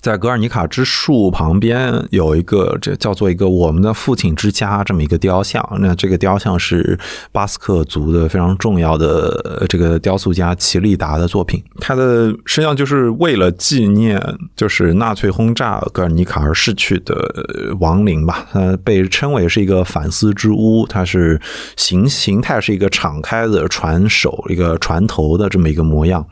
[0.02, 6.98] 在格尔尼卡之树旁边有一个这叫做一个我们的父亲之家这么一个雕像，那这个雕像是
[7.34, 11.62] 巴斯克族的非常重要的这个雕塑家齐利达的作品。
[11.82, 14.18] 他的实际上就是为了纪念
[14.56, 18.48] 就是纳粹轰炸格尔尼卡而逝去的亡灵吧。
[18.54, 21.38] 它被称为是一个反思之屋，它是
[21.76, 26.26] 形形态是一个敞开的船首一个船头的这么一个模样。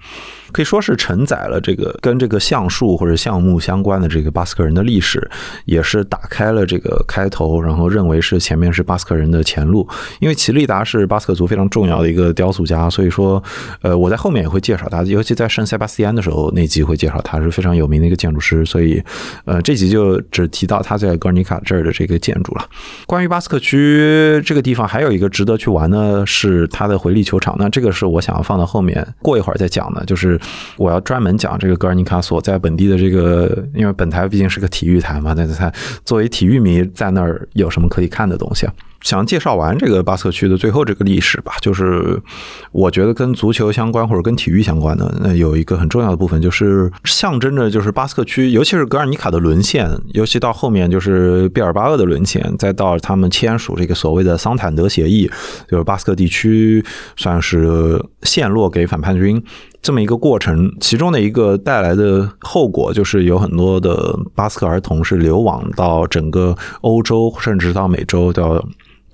[0.58, 5.30] 可以说是承载了这个跟这个橡树或者橡木相关的这个巴斯克人的历史，
[5.66, 9.88] 也是打开了这个开头，然后认为是前面是巴斯克人的前路。
[10.20, 13.44] 因为齐利达是巴斯克族非常重要的一个雕塑家，所以说，
[13.84, 19.00] 呃，我在后面也会介绍他，尤其在圣塞巴斯蒂安的时候那集会介绍他是非常有名的一个建筑师，所以，
[19.46, 22.66] 呃，这集就只提到他在格尔尼卡这儿的这个建筑了。
[23.06, 27.56] 关于巴斯克区这个地方，还有一个值得去玩呢，是它的回力球场。
[27.60, 30.40] 那这个是我想要放到后面过一会儿再讲的，就是
[30.78, 35.72] 我要专门讲这个格尔尼卡所在本地的这个，因为本台毕竟是个体育台嘛，那它
[36.06, 38.74] 作为体育迷在那儿有什么可以看的东西啊？
[39.02, 42.20] 想介绍完这个巴斯克区的最后这个历史吧，就是
[42.72, 55.30] 我觉得跟足球相关或者跟体育相关的，那有一个很重要的部分，就是象征着就是巴斯克区，尤其是格尔尼卡的沦陷，尤其到后面就是毕尔巴鄂的沦陷，再到他们签署这个所谓的桑坦德协议，
[55.70, 56.84] 就是巴斯克地区
[57.16, 59.42] 算是陷落给反叛军
[59.82, 68.64] 这么一个过程，其中的一个带来的后果就是有很多的巴斯克儿童是流亡到整个欧洲，甚至到美洲，叫。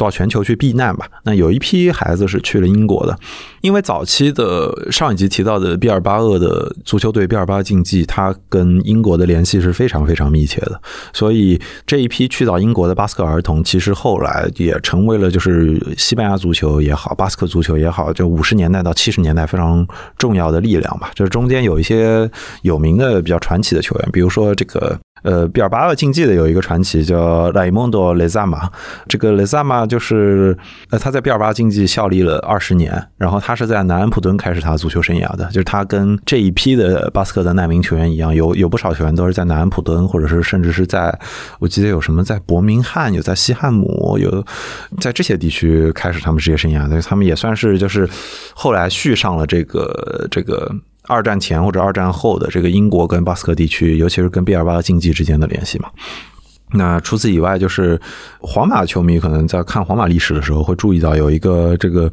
[0.04, 1.08] 到全球去避难吧。
[1.24, 3.18] 那有一批孩子是去了英国的，
[3.62, 10.82] 因为早期的上一集提到的毕尔巴鄂的足球队毕尔巴竞技，它跟英国的联系是非常非常密切的。
[11.14, 19.88] 所以这一批去到英国的巴斯克儿童，其实后来也成为了就是西班牙足球也好，巴斯克足球也好，就五十年代到七十年代非常
[20.18, 21.12] 重要的力量吧。
[21.16, 22.30] 就是中间有一些
[22.64, 24.99] 有名的比较传奇的球员，比如说这个。
[25.24, 28.69] 呃，毕尔巴鄂竞技的有一个传奇叫莱蒙多·雷萨马，
[29.07, 30.55] 这个雷萨马就是
[30.89, 41.17] 呃他在毕尔巴鄂竞技效力了二十年，然后他是在南安普敦开始他的足球生涯的，就是他跟这一批的巴斯克的难民球员一样，有有不少球员都是在南安普敦，或者是甚至是在
[41.59, 44.45] 我记得有什么在伯明翰，有在西汉姆，有
[44.99, 48.07] 在这些地区开始他们职业生涯的，他们也算是就是
[48.53, 50.69] 后来续上了这个这个。
[51.08, 55.89] 二战前或者二战后的这个英国跟巴斯克地区，尤其是跟毕尔巴鄂竞技之间的联系嘛。
[56.76, 57.99] 那除此以外，就是
[58.39, 62.12] 皇马球迷可能在看皇马历史的时候会注意到，有一个这个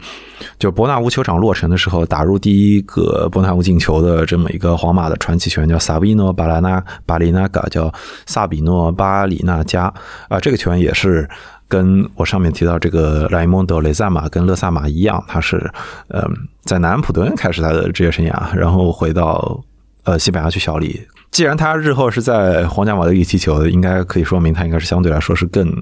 [0.59, 7.91] 就伯纳乌球场落成的时候，打入第一个伯纳乌进球的这么一个皇马的传奇球员叫萨比诺·巴拉纳巴里纳嘎，叫
[8.26, 9.84] 萨比诺·巴里纳加
[10.28, 11.26] 啊，这个球员也是。
[11.70, 15.56] 跟我上面提到这个莱蒙德·雷萨马跟勒萨马一样，他是
[16.08, 16.22] 嗯
[16.64, 19.58] 在南安普敦开始他的职业生涯，然后回到
[20.04, 21.00] 呃西班牙去效力。
[21.30, 25.72] 既然他日后是在皇家马德里踢球，应该可以说明他应该是相对来说是更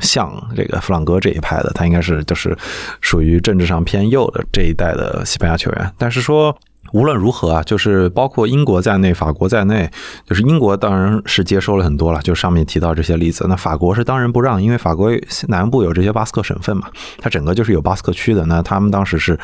[0.00, 2.56] 像这个弗朗哥这一派的，他应该是就是
[3.00, 5.92] 属于政治上偏右的这一代的西班牙球员。
[5.98, 6.56] 但是说。
[6.92, 9.90] 无论如何啊，就是包括英国在内，法国在内，
[10.26, 12.20] 就是英国当然是接收了很多了。
[12.22, 15.10] 就上面提到这些例子，那法国是当仁不让，因为法国
[15.48, 16.88] 南部有这些巴斯克省份嘛，
[17.18, 18.44] 它整个就是有巴斯克区的。
[18.46, 19.38] 那他们当时是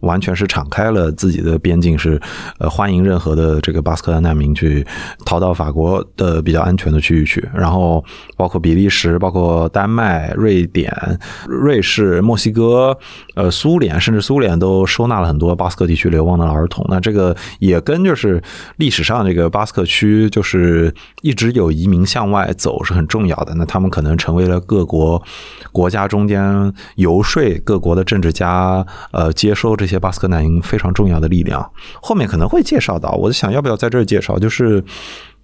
[0.00, 2.20] 完全是敞开了自己的边境，是
[2.58, 4.86] 呃欢迎任何的这个巴斯克的难民去
[5.26, 7.46] 逃到法国的比较安全的区域去。
[7.54, 8.02] 然后
[8.36, 10.90] 包括比利时、包括丹麦、瑞典、
[11.46, 12.96] 瑞士、墨西哥、
[13.34, 16.82] 呃苏联，甚至苏联都收纳了很多巴斯克地区流亡的儿童。
[16.94, 18.40] 那这个也跟就是
[18.76, 23.52] 历史上这个巴斯克区就是一直有移民向外走是很重要的。
[23.56, 25.20] 那他们可能成为了各国
[25.72, 31.68] 国家中间游说各国的政治家，呃，接收这些巴斯克难民非常重要的力量。
[32.00, 34.84] 后面可能会介绍到，我就想要不要在这儿介绍，就是。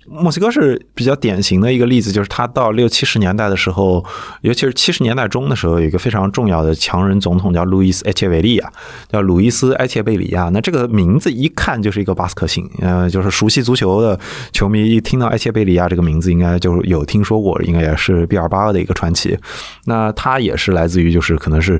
[0.09, 4.05] 墨西哥是比较典型的一个例子，就是他到六七十年代的时候，
[4.40, 8.72] 尤其是七十年代中的时候，有一个非常重要的强人总统叫路易斯埃切维利亚，
[9.09, 10.48] 叫鲁伊斯埃切贝里亚。
[10.48, 14.18] 那这个名字一看就是一个巴斯克姓，呃，就是熟悉足球的
[14.53, 19.38] 球迷一听到埃切贝里亚这个名字，应该就有听说过，应该也是毕尔巴鄂的一个传奇。
[19.84, 21.78] 那他也是来自于，就是可能是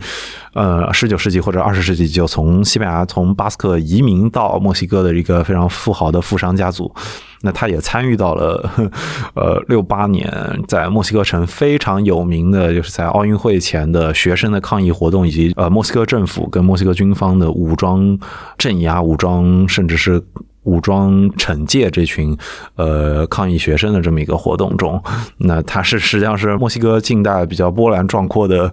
[0.53, 6.95] 呃十九世纪或者二十世纪就从西班牙从巴斯克移民到墨西哥的一个非常富豪的富商家族。
[7.43, 8.71] 那他也参与到了，
[9.35, 10.31] 呃，六八年
[10.69, 18.19] 在墨西哥城非常有名的，就是在奥运会前的学生的抗议活动，以及呃墨西哥政府跟墨西哥军方的武装
[18.59, 20.23] 镇压、武装甚至是
[20.65, 22.37] 武装惩戒这群
[22.77, 25.03] 呃抗议学生的这么一个活动中。
[25.39, 28.71] 那他是实际上是墨西哥近代比较波澜壮阔的，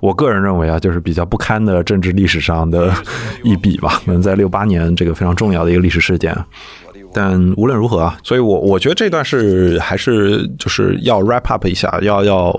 [0.00, 2.94] 我个人认为啊，就是比较不堪的政治历史上的
[3.42, 4.00] 一笔吧。
[4.06, 6.32] 可能在六八年这个非常重要的一个历史事件。
[7.16, 12.54] 但无论如何啊，所以我我觉得这段是还是就是要 wrap up 一下，要要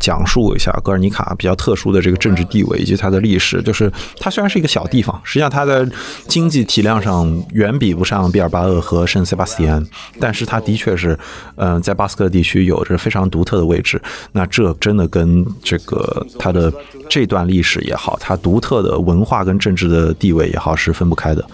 [0.00, 3.60] 讲述一下格尔尼卡比较特殊的这个政治地位以及它的历史。
[3.60, 5.86] 就是它虽然是一个小地方，实际上它的
[6.26, 9.86] 经济体量上远比不上毕尔巴鄂和圣塞巴斯蒂安，
[10.18, 11.18] 但是它的确是，
[11.56, 14.00] 嗯、在巴斯克地区有着非常独特的位置。
[14.32, 16.72] 那这真的跟这个它的
[17.10, 21.44] 这段历史也好，它独特的文化跟政治的地位也好是分不开的。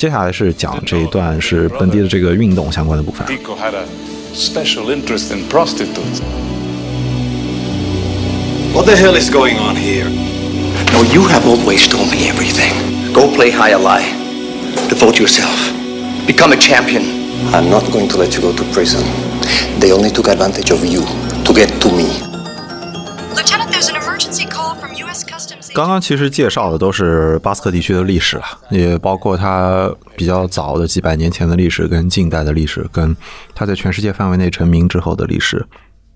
[0.00, 3.26] 接下来是讲这一段是本地的这个运动相关的部分。
[3.26, 3.84] Pico had a
[4.34, 6.20] special interest in prostitutes.
[8.72, 10.06] What the hell is going on here?
[10.92, 13.12] No, you have always told me everything.
[13.12, 14.02] Go play high ally.
[14.88, 15.72] Devote yourself.
[16.26, 17.02] Become a champion.
[17.54, 19.02] I'm not going to let you go to prison.
[19.80, 21.00] They only took advantage of you
[21.44, 22.29] to get to me.
[25.73, 33.15] 刚刚其实介绍的都是巴斯克地区的历史了，也包括它比较早的几百年前的历史，跟近代的历史，跟
[33.55, 35.65] 它在全世界范围内成名之后的历史。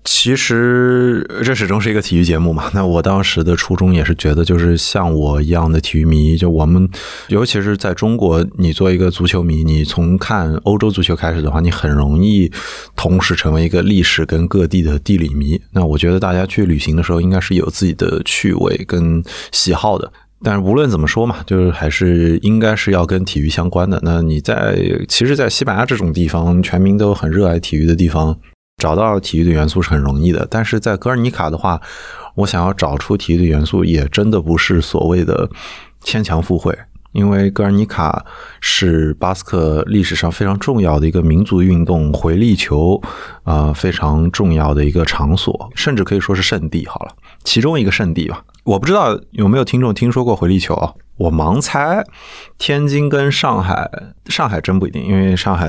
[0.06, 2.70] 其实这始终是一个体育节目嘛。
[2.72, 6.88] 那我当时的初衷也是觉得，就是像我一样的体育迷，就我们，
[7.28, 12.50] 尤其是在中国，你做一个足球迷，你从看欧洲足球开始的话，你很容易
[12.94, 15.60] 同时成为一个历史跟各地的地理迷。
[15.72, 20.10] 那我觉得大家去旅行的时候，应该是有自己的趣味跟喜好的。
[20.42, 23.98] 但是无论怎么说嘛，就是还是应该是要跟体育相关的。
[24.02, 24.78] 那你在
[25.08, 28.38] 其实，在西班牙这种地方，全民都很热爱体育的地方，
[28.78, 30.46] 找到体育的元素是很容易的。
[30.50, 31.80] 但是在格尔尼卡的话，
[32.34, 35.48] 我想要找出体育的元素，也真的不是所谓的
[36.02, 36.76] 牵强附会。
[37.12, 38.26] 因为格尔尼卡
[38.68, 43.00] 是巴斯克历史上非常重要的一个民族运动——回力球，
[43.44, 46.84] 呃，非常重要的一个场所，甚至可以说是圣地。
[46.88, 47.12] 好了，
[47.44, 48.42] 其中一个圣地吧。
[48.64, 50.92] 我不知道有没有听众听说过回力球啊？
[51.18, 52.04] 我盲猜，
[52.58, 53.90] 天津跟上海，
[54.26, 55.68] 上海真不一定，因为上海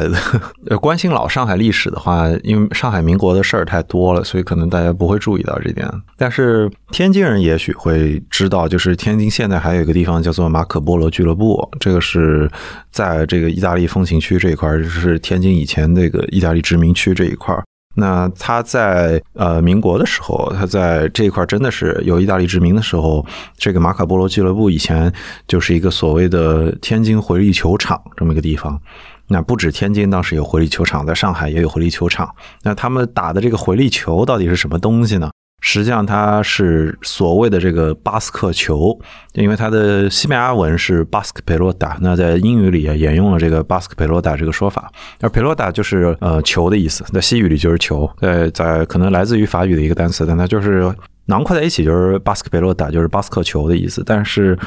[0.65, 5.89] 的关心老上海历史的话，因为上海民国的事儿太多了，所以可能大家不会注意到这点。
[6.17, 12.51] 但是天津人也许会知道，就是天津现在还有一个地方叫做马可波罗俱乐部，这个是
[12.91, 17.63] 在这个意大利风情区这一块儿，就是天津以前那个意大利殖民区这一块儿。
[17.99, 23.25] 那他在呃民国的时候，他在这一块真的是有意大利殖民的时候，
[23.57, 25.11] 这个马可波罗俱乐部以前
[25.47, 28.79] 就是一个所谓的天津回力球场这么一个地方。
[29.27, 32.33] 那不止天津当时有回力球场，在上海也有回力球场。
[32.61, 35.31] 那他们打的这个回力球到底是什么东西呢？
[35.59, 38.97] 实际上它是所谓的这个巴斯克球，
[39.33, 44.91] 因为它的西班牙文是巴斯克佩洛达，那在英语里也沿用了这个巴斯克佩洛达这个说法。
[45.19, 50.93] 而佩洛达就是呃球的意思，在西语里就是球，在在可能来自于法语的一个单词，但它就是
[51.25, 54.03] 囊括在一起就是巴斯克佩洛达，就是巴斯克球的意思。
[54.05, 54.57] 但是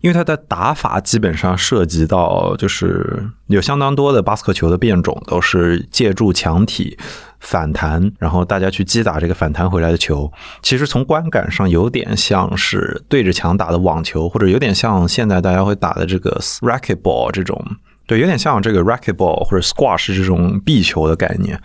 [0.00, 6.96] 因为它的打法基本上涉及到，就是有相当多的巴斯克球的变种都是借助墙体
[7.40, 10.30] 反弹，然后大家去击打这个反弹回来的球。
[10.62, 17.60] 其实从观感上有点像是对着墙打的网球，或者有点像现在大家会打的这个 racquetball 这种，
[18.06, 21.60] 对，有点像这个 racquetball 或者 squash 这种壁球的概念。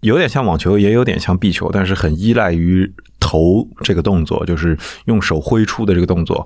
[0.00, 6.44] 有点像网球，也有点像壁球，但是很依赖于投这个动作，就是用手挥出的这个动作。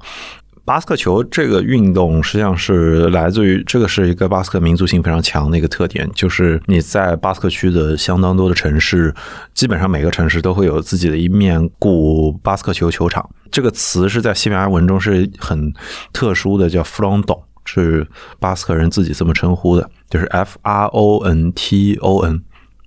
[0.66, 9.14] 巴斯克球这个运动实际上是来自于这个是一个巴斯克民族性非常强的一个特点，就是你在巴斯克区的相当多的城市，
[9.54, 13.30] 基本上每个城市都会有自己的一面古巴斯克球球场。
[13.52, 15.72] 这个词是在西班牙文中是很
[16.12, 18.04] 特殊的，叫 fronton，是
[18.40, 22.42] 巴斯克人自己这么称呼的，就是 F R O N T O N，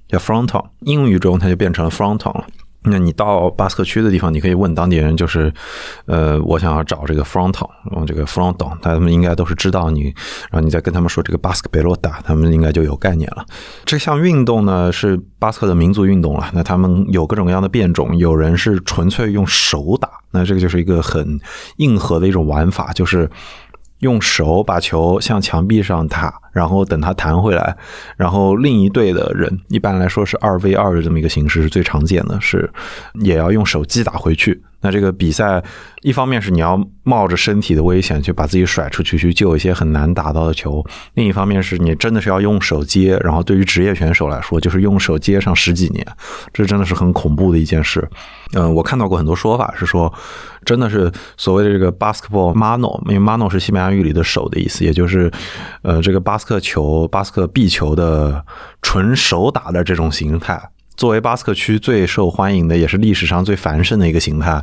[0.10, 0.66] 叫 fronton。
[0.82, 2.46] 英语中它就变成了 fronton 了。
[2.84, 5.54] 那你到巴斯克区的地方，你可以问当地人，就是，
[6.06, 10.04] 呃，我想要找这个 fronton，然后这个 fronton，他们应该都是知道你，
[10.50, 13.46] 然后你再跟他们说这个巴斯克贝洛达，他们应该就有概念了。
[13.84, 21.40] 这项运动呢是巴斯克的民族运动了，那他们有各种各样的变种，有人是纯粹用手打，那这个就是一个很
[21.78, 23.30] 硬核的一种玩法，就是。
[24.00, 27.76] 用手把球向墙壁上打，然后等它弹回来，
[28.18, 32.70] 然后另一队的人一般来说是二 v 二的这么一个形式是最常见的，是
[33.22, 34.64] 也要用手击打回去。
[34.82, 35.64] 那这个比赛
[36.02, 46.06] 一方面是你要冒着身体的危险去把自己甩出去去救一些很难打到的球，另一方面是你真的是要用手接，然后对于职业选手来说，就是用手接上十几年，
[46.54, 48.08] 这真的是很恐怖的一件事。
[48.54, 50.12] 嗯，我看到过很多说法是说，
[50.64, 55.32] 真的是所谓的这个 basketball mano，因为 mano 是西班牙语里的手的意思，也就是
[55.82, 58.44] 呃这个巴斯克球、巴斯克壁球的
[58.82, 60.70] 纯手打的这种形态。
[61.00, 64.62] 作为巴斯克区最受欢迎的，也是历史上最繁盛的一个形态，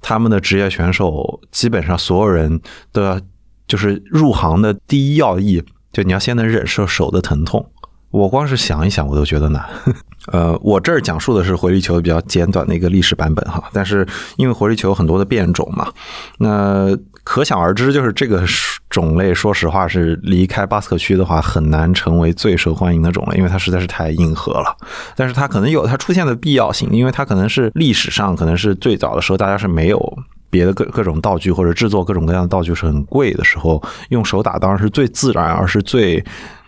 [0.00, 2.60] 他们的职业选手基本上所有人
[2.90, 3.20] 都要，
[3.68, 7.64] 就是入行的第一要义，就你要先能忍受手的疼痛，
[8.10, 9.64] 我光是想一想，我都觉得难。
[10.32, 14.04] 呃，我这儿讲述的是回力球比较简短的一个历史版本哈，但是
[14.38, 15.92] 因为回力球有很多的变种嘛，
[16.38, 16.88] 那
[17.24, 18.44] 可想而知，就是这个
[18.90, 24.76] 种类，说实话是离开巴斯克区的话，很难成为最受欢迎的种类，因为它实在是太硬核了。
[25.16, 30.18] 但是它可能有它出现的必要性，因为它可能是历史上可能是最早的时候，大家是没有。
[30.50, 36.22] 别的各各种道具或者制作各种各样的道具是很贵的时候，用手打当然是最自然，而是最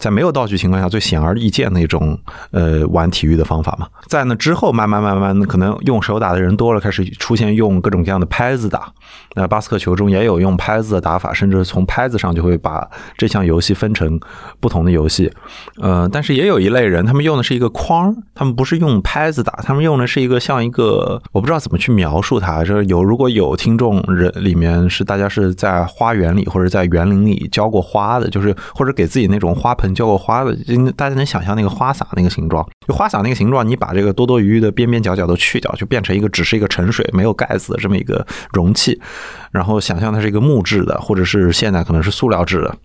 [0.04, 2.18] 在没有道具情况下最显而易见的一种
[2.50, 3.86] 呃玩体育的方法嘛。
[4.06, 8.92] 在那之后，慢慢慢慢可能用手打的人多了，开始出现用各种各样的拍子打。
[9.34, 12.86] 那巴斯克球中也有用拍子的打法，甚至从拍子上就会把
[13.16, 14.20] 这项游戏分成
[14.60, 15.32] 不同的游戏。
[15.80, 22.62] 呃，但是也有一类人，他们用的是一个框，他们不是用拍子打，他们用的是一个像一个我不知道怎么去描述它。
[22.62, 30.56] 就是有如果有听众人里面是大家是在花园里或者在园林里浇过花的，就是或者给自己那种花盆浇过花的，
[30.96, 32.66] 大家能想象那个花洒那个形状？
[32.86, 39.00] 就花洒那个形状，你把这个多多余余的边边角角都去掉，就变成一个只是一个盛水没有盖子的这么一个容器。
[39.50, 42.76] 然后想象它是一个木质的，或者是现在可能是塑料制的，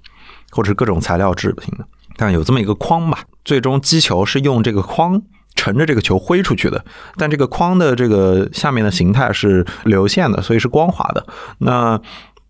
[0.51, 1.85] 或者是各种材料制品的，
[2.15, 3.23] 但有这么一个框吧。
[3.43, 5.21] 最终击球是用这个框
[5.55, 6.85] 乘着这个球挥出去的，
[7.17, 11.25] 但这个框的这个下面的形态是流线的，所以是光滑的。
[11.57, 11.99] 那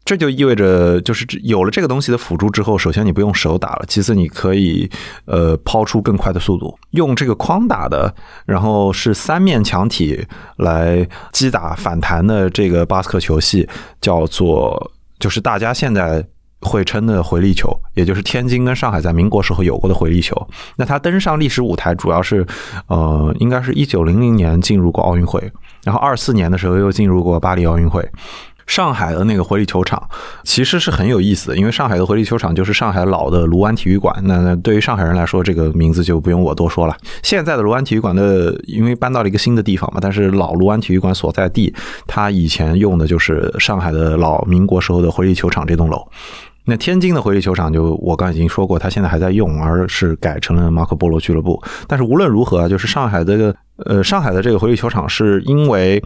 [0.10, 4.90] 这就意味着，就是有了这个东西的辅助之后，首先你不用手打了，其次你可以
[5.26, 6.76] 呃抛出更快的速度。
[6.94, 8.12] 用这个框打的，
[8.48, 10.26] 然后是三面墙体
[10.58, 13.70] 来击打反弹的这个巴斯克球系，
[14.02, 16.26] 叫做就是大家现在
[16.62, 20.36] 会称的回力球，也就是天津跟上海在民国时候有过的回力球。
[20.76, 22.44] 那它登上历史舞台，主要是
[22.88, 25.40] 呃，应该是一九零零年进入过奥运会，
[25.84, 28.04] 然后二四年的时候又进入过巴黎奥运会。
[28.70, 30.00] 上海的那个回力球场
[30.44, 34.16] 其实是很有意思的，因为上海的回力球场就是上海老的卢湾体育馆。
[34.26, 36.96] 那那对于上海人来说，这个名字就不用我多说了。
[37.24, 41.74] 现在的卢湾体育馆的，因为搬到了一个新的地方嘛，但是老卢湾体育馆所在地，
[42.06, 46.08] 它以前用的就是上海的老民国时候的回力球场这栋楼。
[46.66, 51.60] 那天津的回力球场就我刚已经说过，它现在还在用，而是改成了马可波罗俱乐部。
[51.88, 53.56] 但是无论如何，就是上海的
[53.86, 56.00] 呃上海的这个回力球场是因为。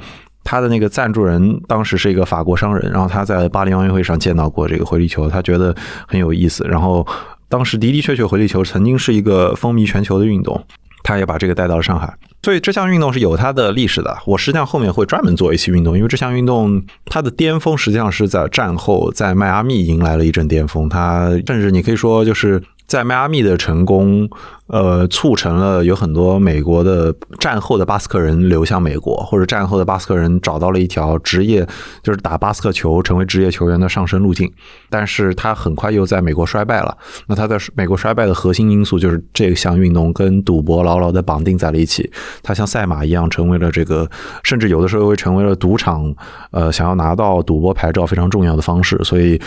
[0.44, 5.76] 他的那个赞助人当时是一个法国商人，然后他在巴黎奥运会上见到过这个回力球，他觉得
[6.08, 6.64] 很有意思。
[6.66, 7.06] 然后
[7.48, 10.62] 当时的的确确回力球曾经是一个风靡全球的运动，
[11.04, 12.14] 他也把这个带到了上海。
[12.42, 14.18] 所以这项运动是有它的历史的。
[14.26, 16.10] 我实际上后面会专门做一期运动，因为。
[16.10, 20.90] 这项运动它的巅峰实际上是在战后，在迈阿密迎来了一阵巅峰。
[20.90, 22.62] 它甚至你可以说就是。
[22.94, 24.30] 在迈阿密的成功，
[24.68, 31.68] 呃，促成了有很多美国的战后的巴斯克人流向美国，或者战后的巴斯克人找到了一条职业，
[32.04, 34.48] 就是打巴斯克球成为职业球员的上升路径。
[34.92, 36.96] 但是他很快又在美国衰败了。
[37.26, 42.08] 那他在美国衰败的核心因素就是这项运动跟赌博牢牢的绑定在了一起。
[42.44, 44.08] 他像赛马一样，成为了这个，
[44.44, 46.14] 甚至有的时候会成为了赌场，
[46.52, 49.00] 呃，想要拿到赌博牌照非常重要的方式。
[49.04, 49.42] 所以。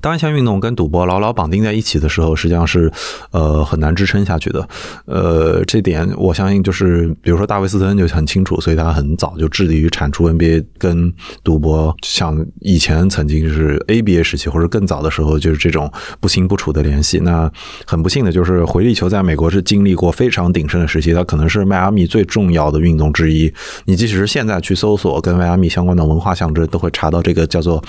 [0.00, 2.90] 当一项运动跟赌博牢牢绑定在一起的时候，实际上是
[3.30, 4.68] 呃很难支撑下去的。
[5.04, 11.12] 呃，这点我相信就是，比如说大卫斯特恩就很清楚，所以他很早就致力于铲除 NBA 跟
[11.44, 17.18] 赌博，像以前曾经是 ABA 时期或者更早的时候，就是这种不清不楚的联系。
[17.18, 17.50] 那
[17.86, 23.52] 很不幸的就是回力球在美国是经历过非常鼎盛的时期，它可能是迈阿密最重要的运动之一。
[23.84, 27.82] 你即使是现在去搜索跟迈阿密相关的文化象征，都会查到这个叫做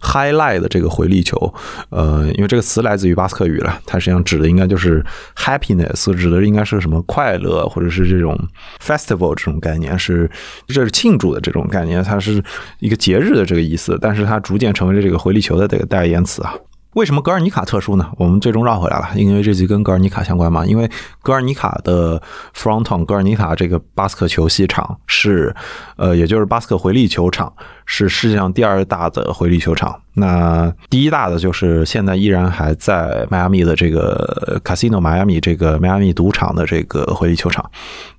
[0.00, 1.52] Highlight 的这个回力球。
[1.90, 5.04] 呃，因为这个词来自于巴斯克语了，它实际上指的应该就是
[5.36, 8.38] happiness，指的应该是什么快乐，或者是这种
[8.82, 10.30] festival 这种概念，是
[10.66, 12.42] 这是庆祝的这种概念，它是
[12.78, 16.54] 一个节日的这个意思，但是它逐渐成为了这个回力球的这个代言词啊。
[16.94, 18.10] 为什么格尔尼卡特殊呢？
[18.16, 20.64] 我们最终绕回来了，因为这集跟格尔尼卡相关嘛。
[20.64, 20.90] 因为
[21.22, 22.20] 格尔尼卡的
[22.56, 25.54] fronton，格尔尼卡这个巴斯克球系场是，
[25.96, 27.52] 呃，也就是巴斯克回力球场
[27.84, 30.00] 是世界上第二大的回力球场。
[30.14, 37.70] 那第一大的就是现在依然还在迈阿密的这个 Casino 迈阿密这个迈阿密赌场的这个回力球场，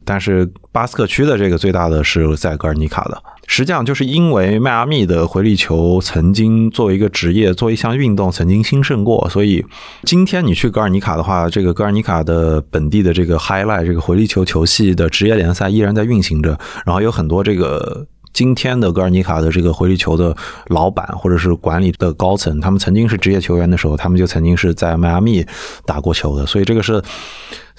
[0.05, 3.21] 但是巴斯克区的这个最大的是在格尔尼卡的。
[3.51, 9.65] 实际上就是因为迈阿密的回力球曾经作为一个职业，做一项运动曾经兴盛过，所以
[10.03, 18.05] 今天你去格尔尼卡的话，这个格尔尼卡的本地的这个 Highlight 这个回力球球系的职业联赛依然在运行着，然后有很多这个。
[18.31, 20.33] 今天的格尔尼卡的这个回力球的
[20.67, 25.43] 老板或者是管理的高层，他们曾经是职业球员的时候，他们就曾经是在迈阿密
[25.83, 27.01] 打过球的，所以这个是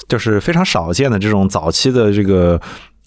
[0.08, 2.60] 就是非常少见的这种早期的这个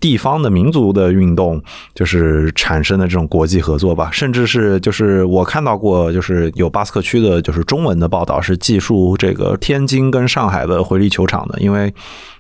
[0.04, 1.64] 地方的民族的运动，
[1.96, 11.94] 就是产生的这种国际合作吧，甚至是就是我看到过，就是有巴斯克区的，就是中文的报道是记述这个天津跟上海的回力球场的，因为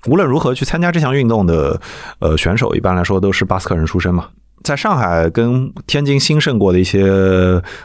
[0.09, 1.79] 无论如何去参加这项运动的，
[2.19, 4.27] 呃，选手一般来说都是巴斯克人出身嘛。
[4.63, 7.03] 在上海跟天津兴盛过的一些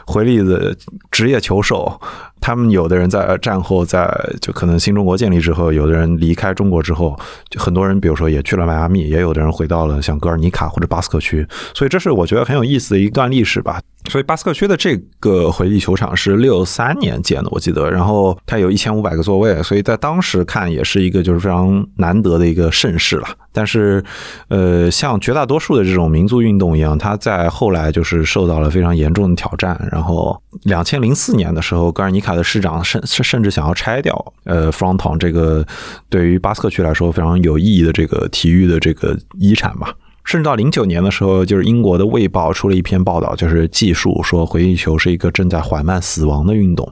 [0.05, 0.75] 回力的
[1.11, 1.99] 职业球手，
[2.39, 4.09] 他们有的人在战后，在
[4.41, 7.19] 就可能新中国建立之后，有的人离开中国之后，
[7.49, 13.81] 就很多人，比如说也去了迈阿密，也有的人回到了像格尔尼卡或者巴斯克区，所以这是我觉得很有意思的一段历史吧。
[14.07, 23.27] 所以巴斯克区的这个回力球场是六三年建的，我记得，然后它有一千五百个座位，所以在当时看也是一个就是非常难得的一个盛世了。
[23.51, 24.03] 但是，
[24.47, 29.77] 呃，像绝大多数的这种民族运动一样，它在后来就是受到了非常严重的挑战。
[29.91, 35.65] 然后，两千零四年的时候，格尔尼卡的市长甚甚至想要拆掉呃 fronton 这个
[36.09, 39.93] 对于巴斯克区来说非常有意义的这个体育的这个遗产吧。
[40.29, 46.87] 甚至到零九年的时候，就是英国的《卫报》出了一篇报道，就是记述说回忆球是一个正在缓慢死亡的运动。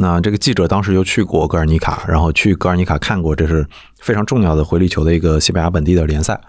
[0.00, 3.66] 那这个记者当时就去过格尔尼卡，然后去格尔尼卡看过，这是
[4.00, 6.40] 非常重要的回力球的一个西班牙本地的联赛。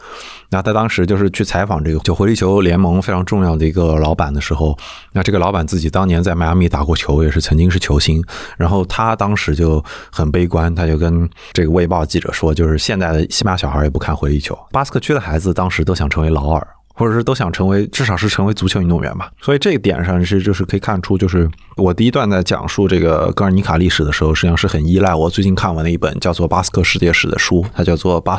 [0.49, 4.77] 那他当时就是去采访这个就回力球联盟非常重要的一个老板的时候，
[5.11, 8.23] 那这个老板自己当年在迈阿密打过球，也是曾经是球星。
[8.57, 16.65] 然后他当时就很悲观，他就跟这个卫报记者说，就是现在的西班牙小孩也不看回力球，巴斯克区的孩子当时都想成为劳尔。
[16.93, 19.31] 或者是都想成为，至少是成为足球运动员吧。
[19.41, 28.37] 所以这个点上是就是可以看出，就是我第一段在讲述这个格尔尼卡历史的时候，实际上是很依赖我最近看完的一本叫做《巴斯克世界史》的书，它叫做《巴》。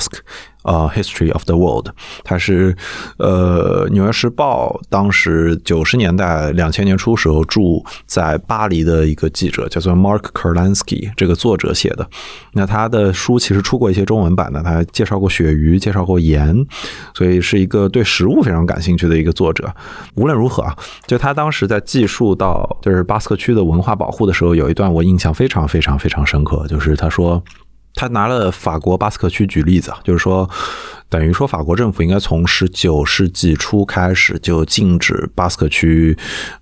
[0.70, 1.88] 呃，History of the World，
[2.22, 2.76] 它是
[3.18, 12.08] 呃《纽约时报》当时九十年代、两千年初时候住在巴黎的一个记者，叫做 Mark Kurlansky，这个作者写的。
[12.52, 16.54] 那他的书其实出过一些中文版的，他介绍过鳕鱼，介绍过盐，
[17.14, 19.68] 所以是一个对食物非常感兴趣的一个作者。
[20.14, 27.42] 无论如何啊，就他当时在记述到就是巴斯克区的文化保护的时候，有一段我印象非常非常非常深刻，就是他说。
[27.94, 30.48] 他拿了法国巴斯克区举例子啊，就是说，
[31.08, 36.16] 等于说法国政府应该从十九世纪初开始就禁止巴斯克区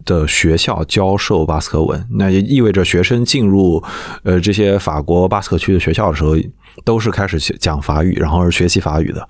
[0.05, 3.83] 的学校教授巴斯克文，那也意味着学生进入
[4.25, 6.37] 呃这些法国巴斯克区的学校的时候，
[6.85, 9.29] 都是开始讲法语，然后是学习法语的。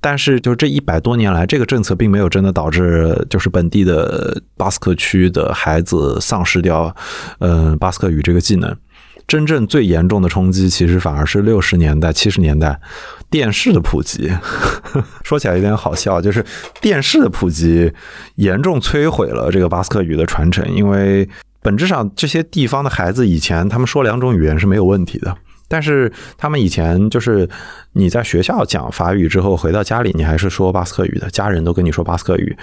[0.00, 6.94] 但是就这一百多年来，这个政策并没有真的导致就是本地的巴斯克区的孩子丧失掉
[7.40, 8.76] 嗯巴斯克语这个技能。
[9.30, 12.80] 真正最严重的冲击，其实反而是六十年代、七十年代
[13.30, 14.28] 电视的普及。
[15.22, 16.44] 说起来有点好笑，就是
[16.80, 17.92] 电视的普及
[18.34, 20.68] 严重摧毁了这个巴斯克语的传承。
[20.74, 21.28] 因为
[21.62, 25.36] 本质上，这些地方的孩子以前他们说两种语言是没有问题的，
[25.68, 27.48] 但是他们以前就是
[27.92, 32.56] 你在学校讲法语之后，回到家里你还是说巴斯克语的，家人都跟你说巴斯克语。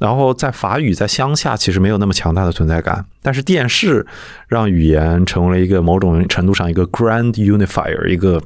[0.00, 4.06] 然后在法语在乡下其实没有那么强大的存在感，但是电视。
[4.48, 8.42] 让语言成为了一个某种程度上一个 grand unifier，一个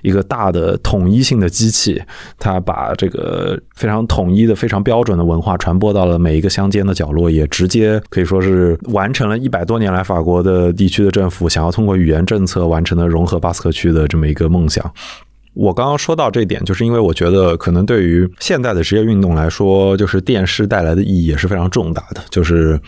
[0.00, 2.00] 一个大的统一性的机器，
[2.38, 14.88] 它把这个非常统一的、非常标准的文化传播到了每一个乡间的角落，也直接可以说是完成了一百多年来法国的地区的政府想要通过语言政策完成的融合巴斯克区的这么一个梦想。
[15.54, 22.80] 我刚刚说到这点，就是因为我觉得可能对于现代的职业运动来说，就是电视带来的意义也是非常重大的，就是。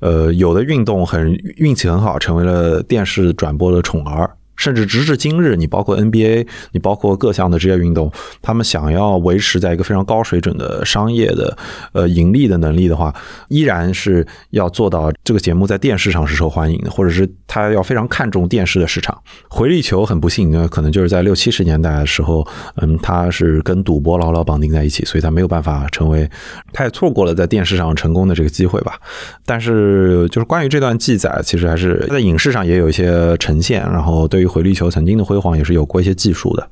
[0.00, 4.30] 呃，有的运动很运气很好，成为了电视转播的宠儿。
[4.58, 11.56] 甚至直至今日，你包括 NBA，你包括各项的职业运动，他们想要维持在一个非常高水准的商业的
[11.92, 13.14] 呃盈利的能力的话，
[13.48, 19.16] 依然是要做到这个节目在电视上是受欢迎的，或者是他要非常看重电视的市场。
[19.48, 22.44] 回力球很不幸，可能就是在六七十年代的时候，
[22.78, 26.28] 嗯，它是跟赌博牢牢绑定在一起，所以它没有办法成为，
[26.72, 28.98] 他也错过了在电视上成功的这个机会吧。
[29.46, 34.47] 但是就是关于这段记载，其实还是在影视上也有一些呈现，然后对于。
[34.48, 36.68] 回力球曾经的辉煌也是有过一些技术的，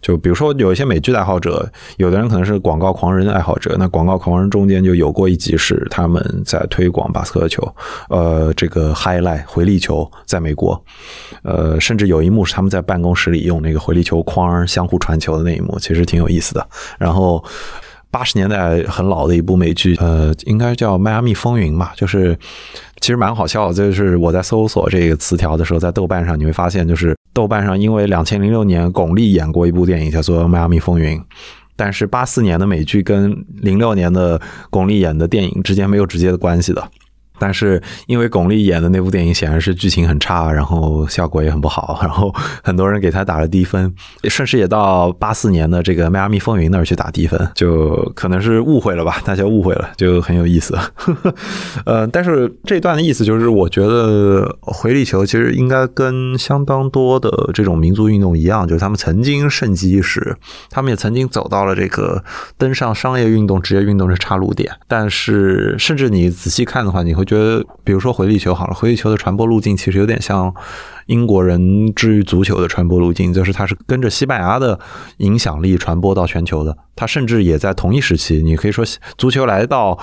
[0.00, 7.62] 就比如说有一些美剧的爱好者，有的人可能是广告狂人的爱好者，那广告狂人中间就有过一集是他们在推广巴斯克球，
[8.08, 10.82] 呃，这个 highlight 回力球在美国，
[11.42, 16.66] 呃，甚至有一幕是他们在办公室里用那个回力球框相互传球的那一幕，其实挺有意思的。
[16.98, 17.44] 然后
[18.10, 22.36] 八十年代很老的一部美剧，呃，应该叫《迈阿密风云》吧，就是。
[23.00, 31.16] 其实蛮好笑，就是我在搜索这个词条的时候，在豆瓣上你会发现，就是豆瓣上因为两千零六年巩俐演过一部电影叫做《迈阿密风云》，
[31.76, 36.90] 但是八四年的美剧跟零六年的巩俐演的电影之间没有直接的关系的。
[37.38, 50.76] 但是因为巩俐演的那部电影显然是剧情很差，然后效果也很不好，然后很多人给他打了低分，顺势也到八四年的这个《迈阿密风云》那儿去打低分，就可能是误会了吧，大家误会了，就很有意思。
[51.86, 60.36] 呃，但是这段的意思就是，我觉得回力球其实应该跟相当多的这种民族运动一样，就是他们曾经盛极一时，
[60.70, 62.22] 他们也曾经走到了这个
[62.56, 64.70] 登上商业运动、职业运动的岔路点。
[64.86, 70.52] 但是，甚至你仔细看的话，你会觉得，比如说回力球好了，回力球的传播路径其实有点像
[71.06, 74.80] 英国人至于足球的传播路径，就是它是跟着西班牙的
[75.18, 76.76] 影响力传播到全球的。
[76.96, 78.84] 它甚至也在同一时期，你可以说
[79.18, 79.98] 足球来到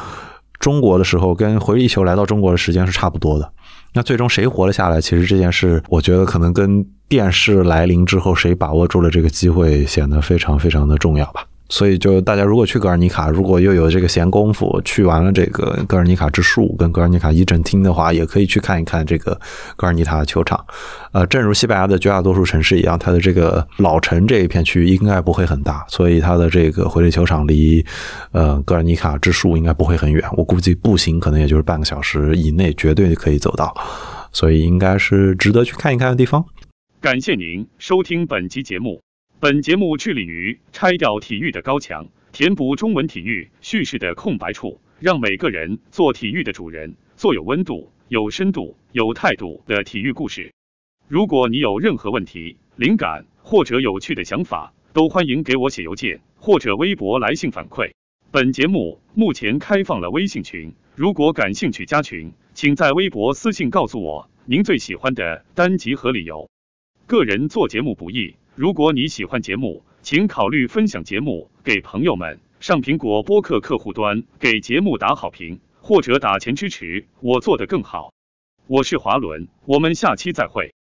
[0.60, 3.52] 中国的时候，跟回力球来到中国的时间是差不多的。
[3.94, 5.02] 那最终谁活了下来？
[5.02, 11.46] 其实这件事，我觉得可能跟电视来临之后谁把握住了这个机会，显得非常非常的重要吧。
[11.68, 19.40] 所以，就大家如果去格尔尼卡，如果又有这个闲工夫，去完了这个格尔尼卡之树跟格尔尼卡一整厅的话，也可以去看一看这个
[19.76, 20.64] 格尔尼塔球场。
[21.12, 27.84] 呃，正如西班牙的绝大多数城市一样，它的这个老城这一片区域应该不会很大，所以它的这个回力球场离
[28.32, 30.24] 呃格尔尼卡之树应该不会很远。
[30.38, 33.76] 我估计步行可能也就是半个小时以内，绝对可以走到，
[34.32, 36.46] 所以应该是值得去看一看的地方。
[37.02, 39.02] 感谢您收听本期节目。
[39.38, 50.54] 本节目致力于拆掉体育的高墙，填补中文体育叙事的空白处，让每个人做体育的主人，做有温度、有深度、有态度的体育故事。
[51.10, 57.92] 如果你有任何问题、灵感或者有趣的想法，都欢迎给我写邮件或者微博来信反馈。
[58.32, 66.50] 本节目目前开放了微信群，如果感兴趣加群，请在微博私信告诉我您最喜欢的单集和理由。
[67.06, 68.36] 个人做节目不易。
[68.56, 78.14] 如果你喜欢节目，请考虑分享节目给朋友们，上苹果播客客户端给节目打好评，或者打钱支持我做得更好。
[78.68, 80.76] 我是华伦，我们下期再会。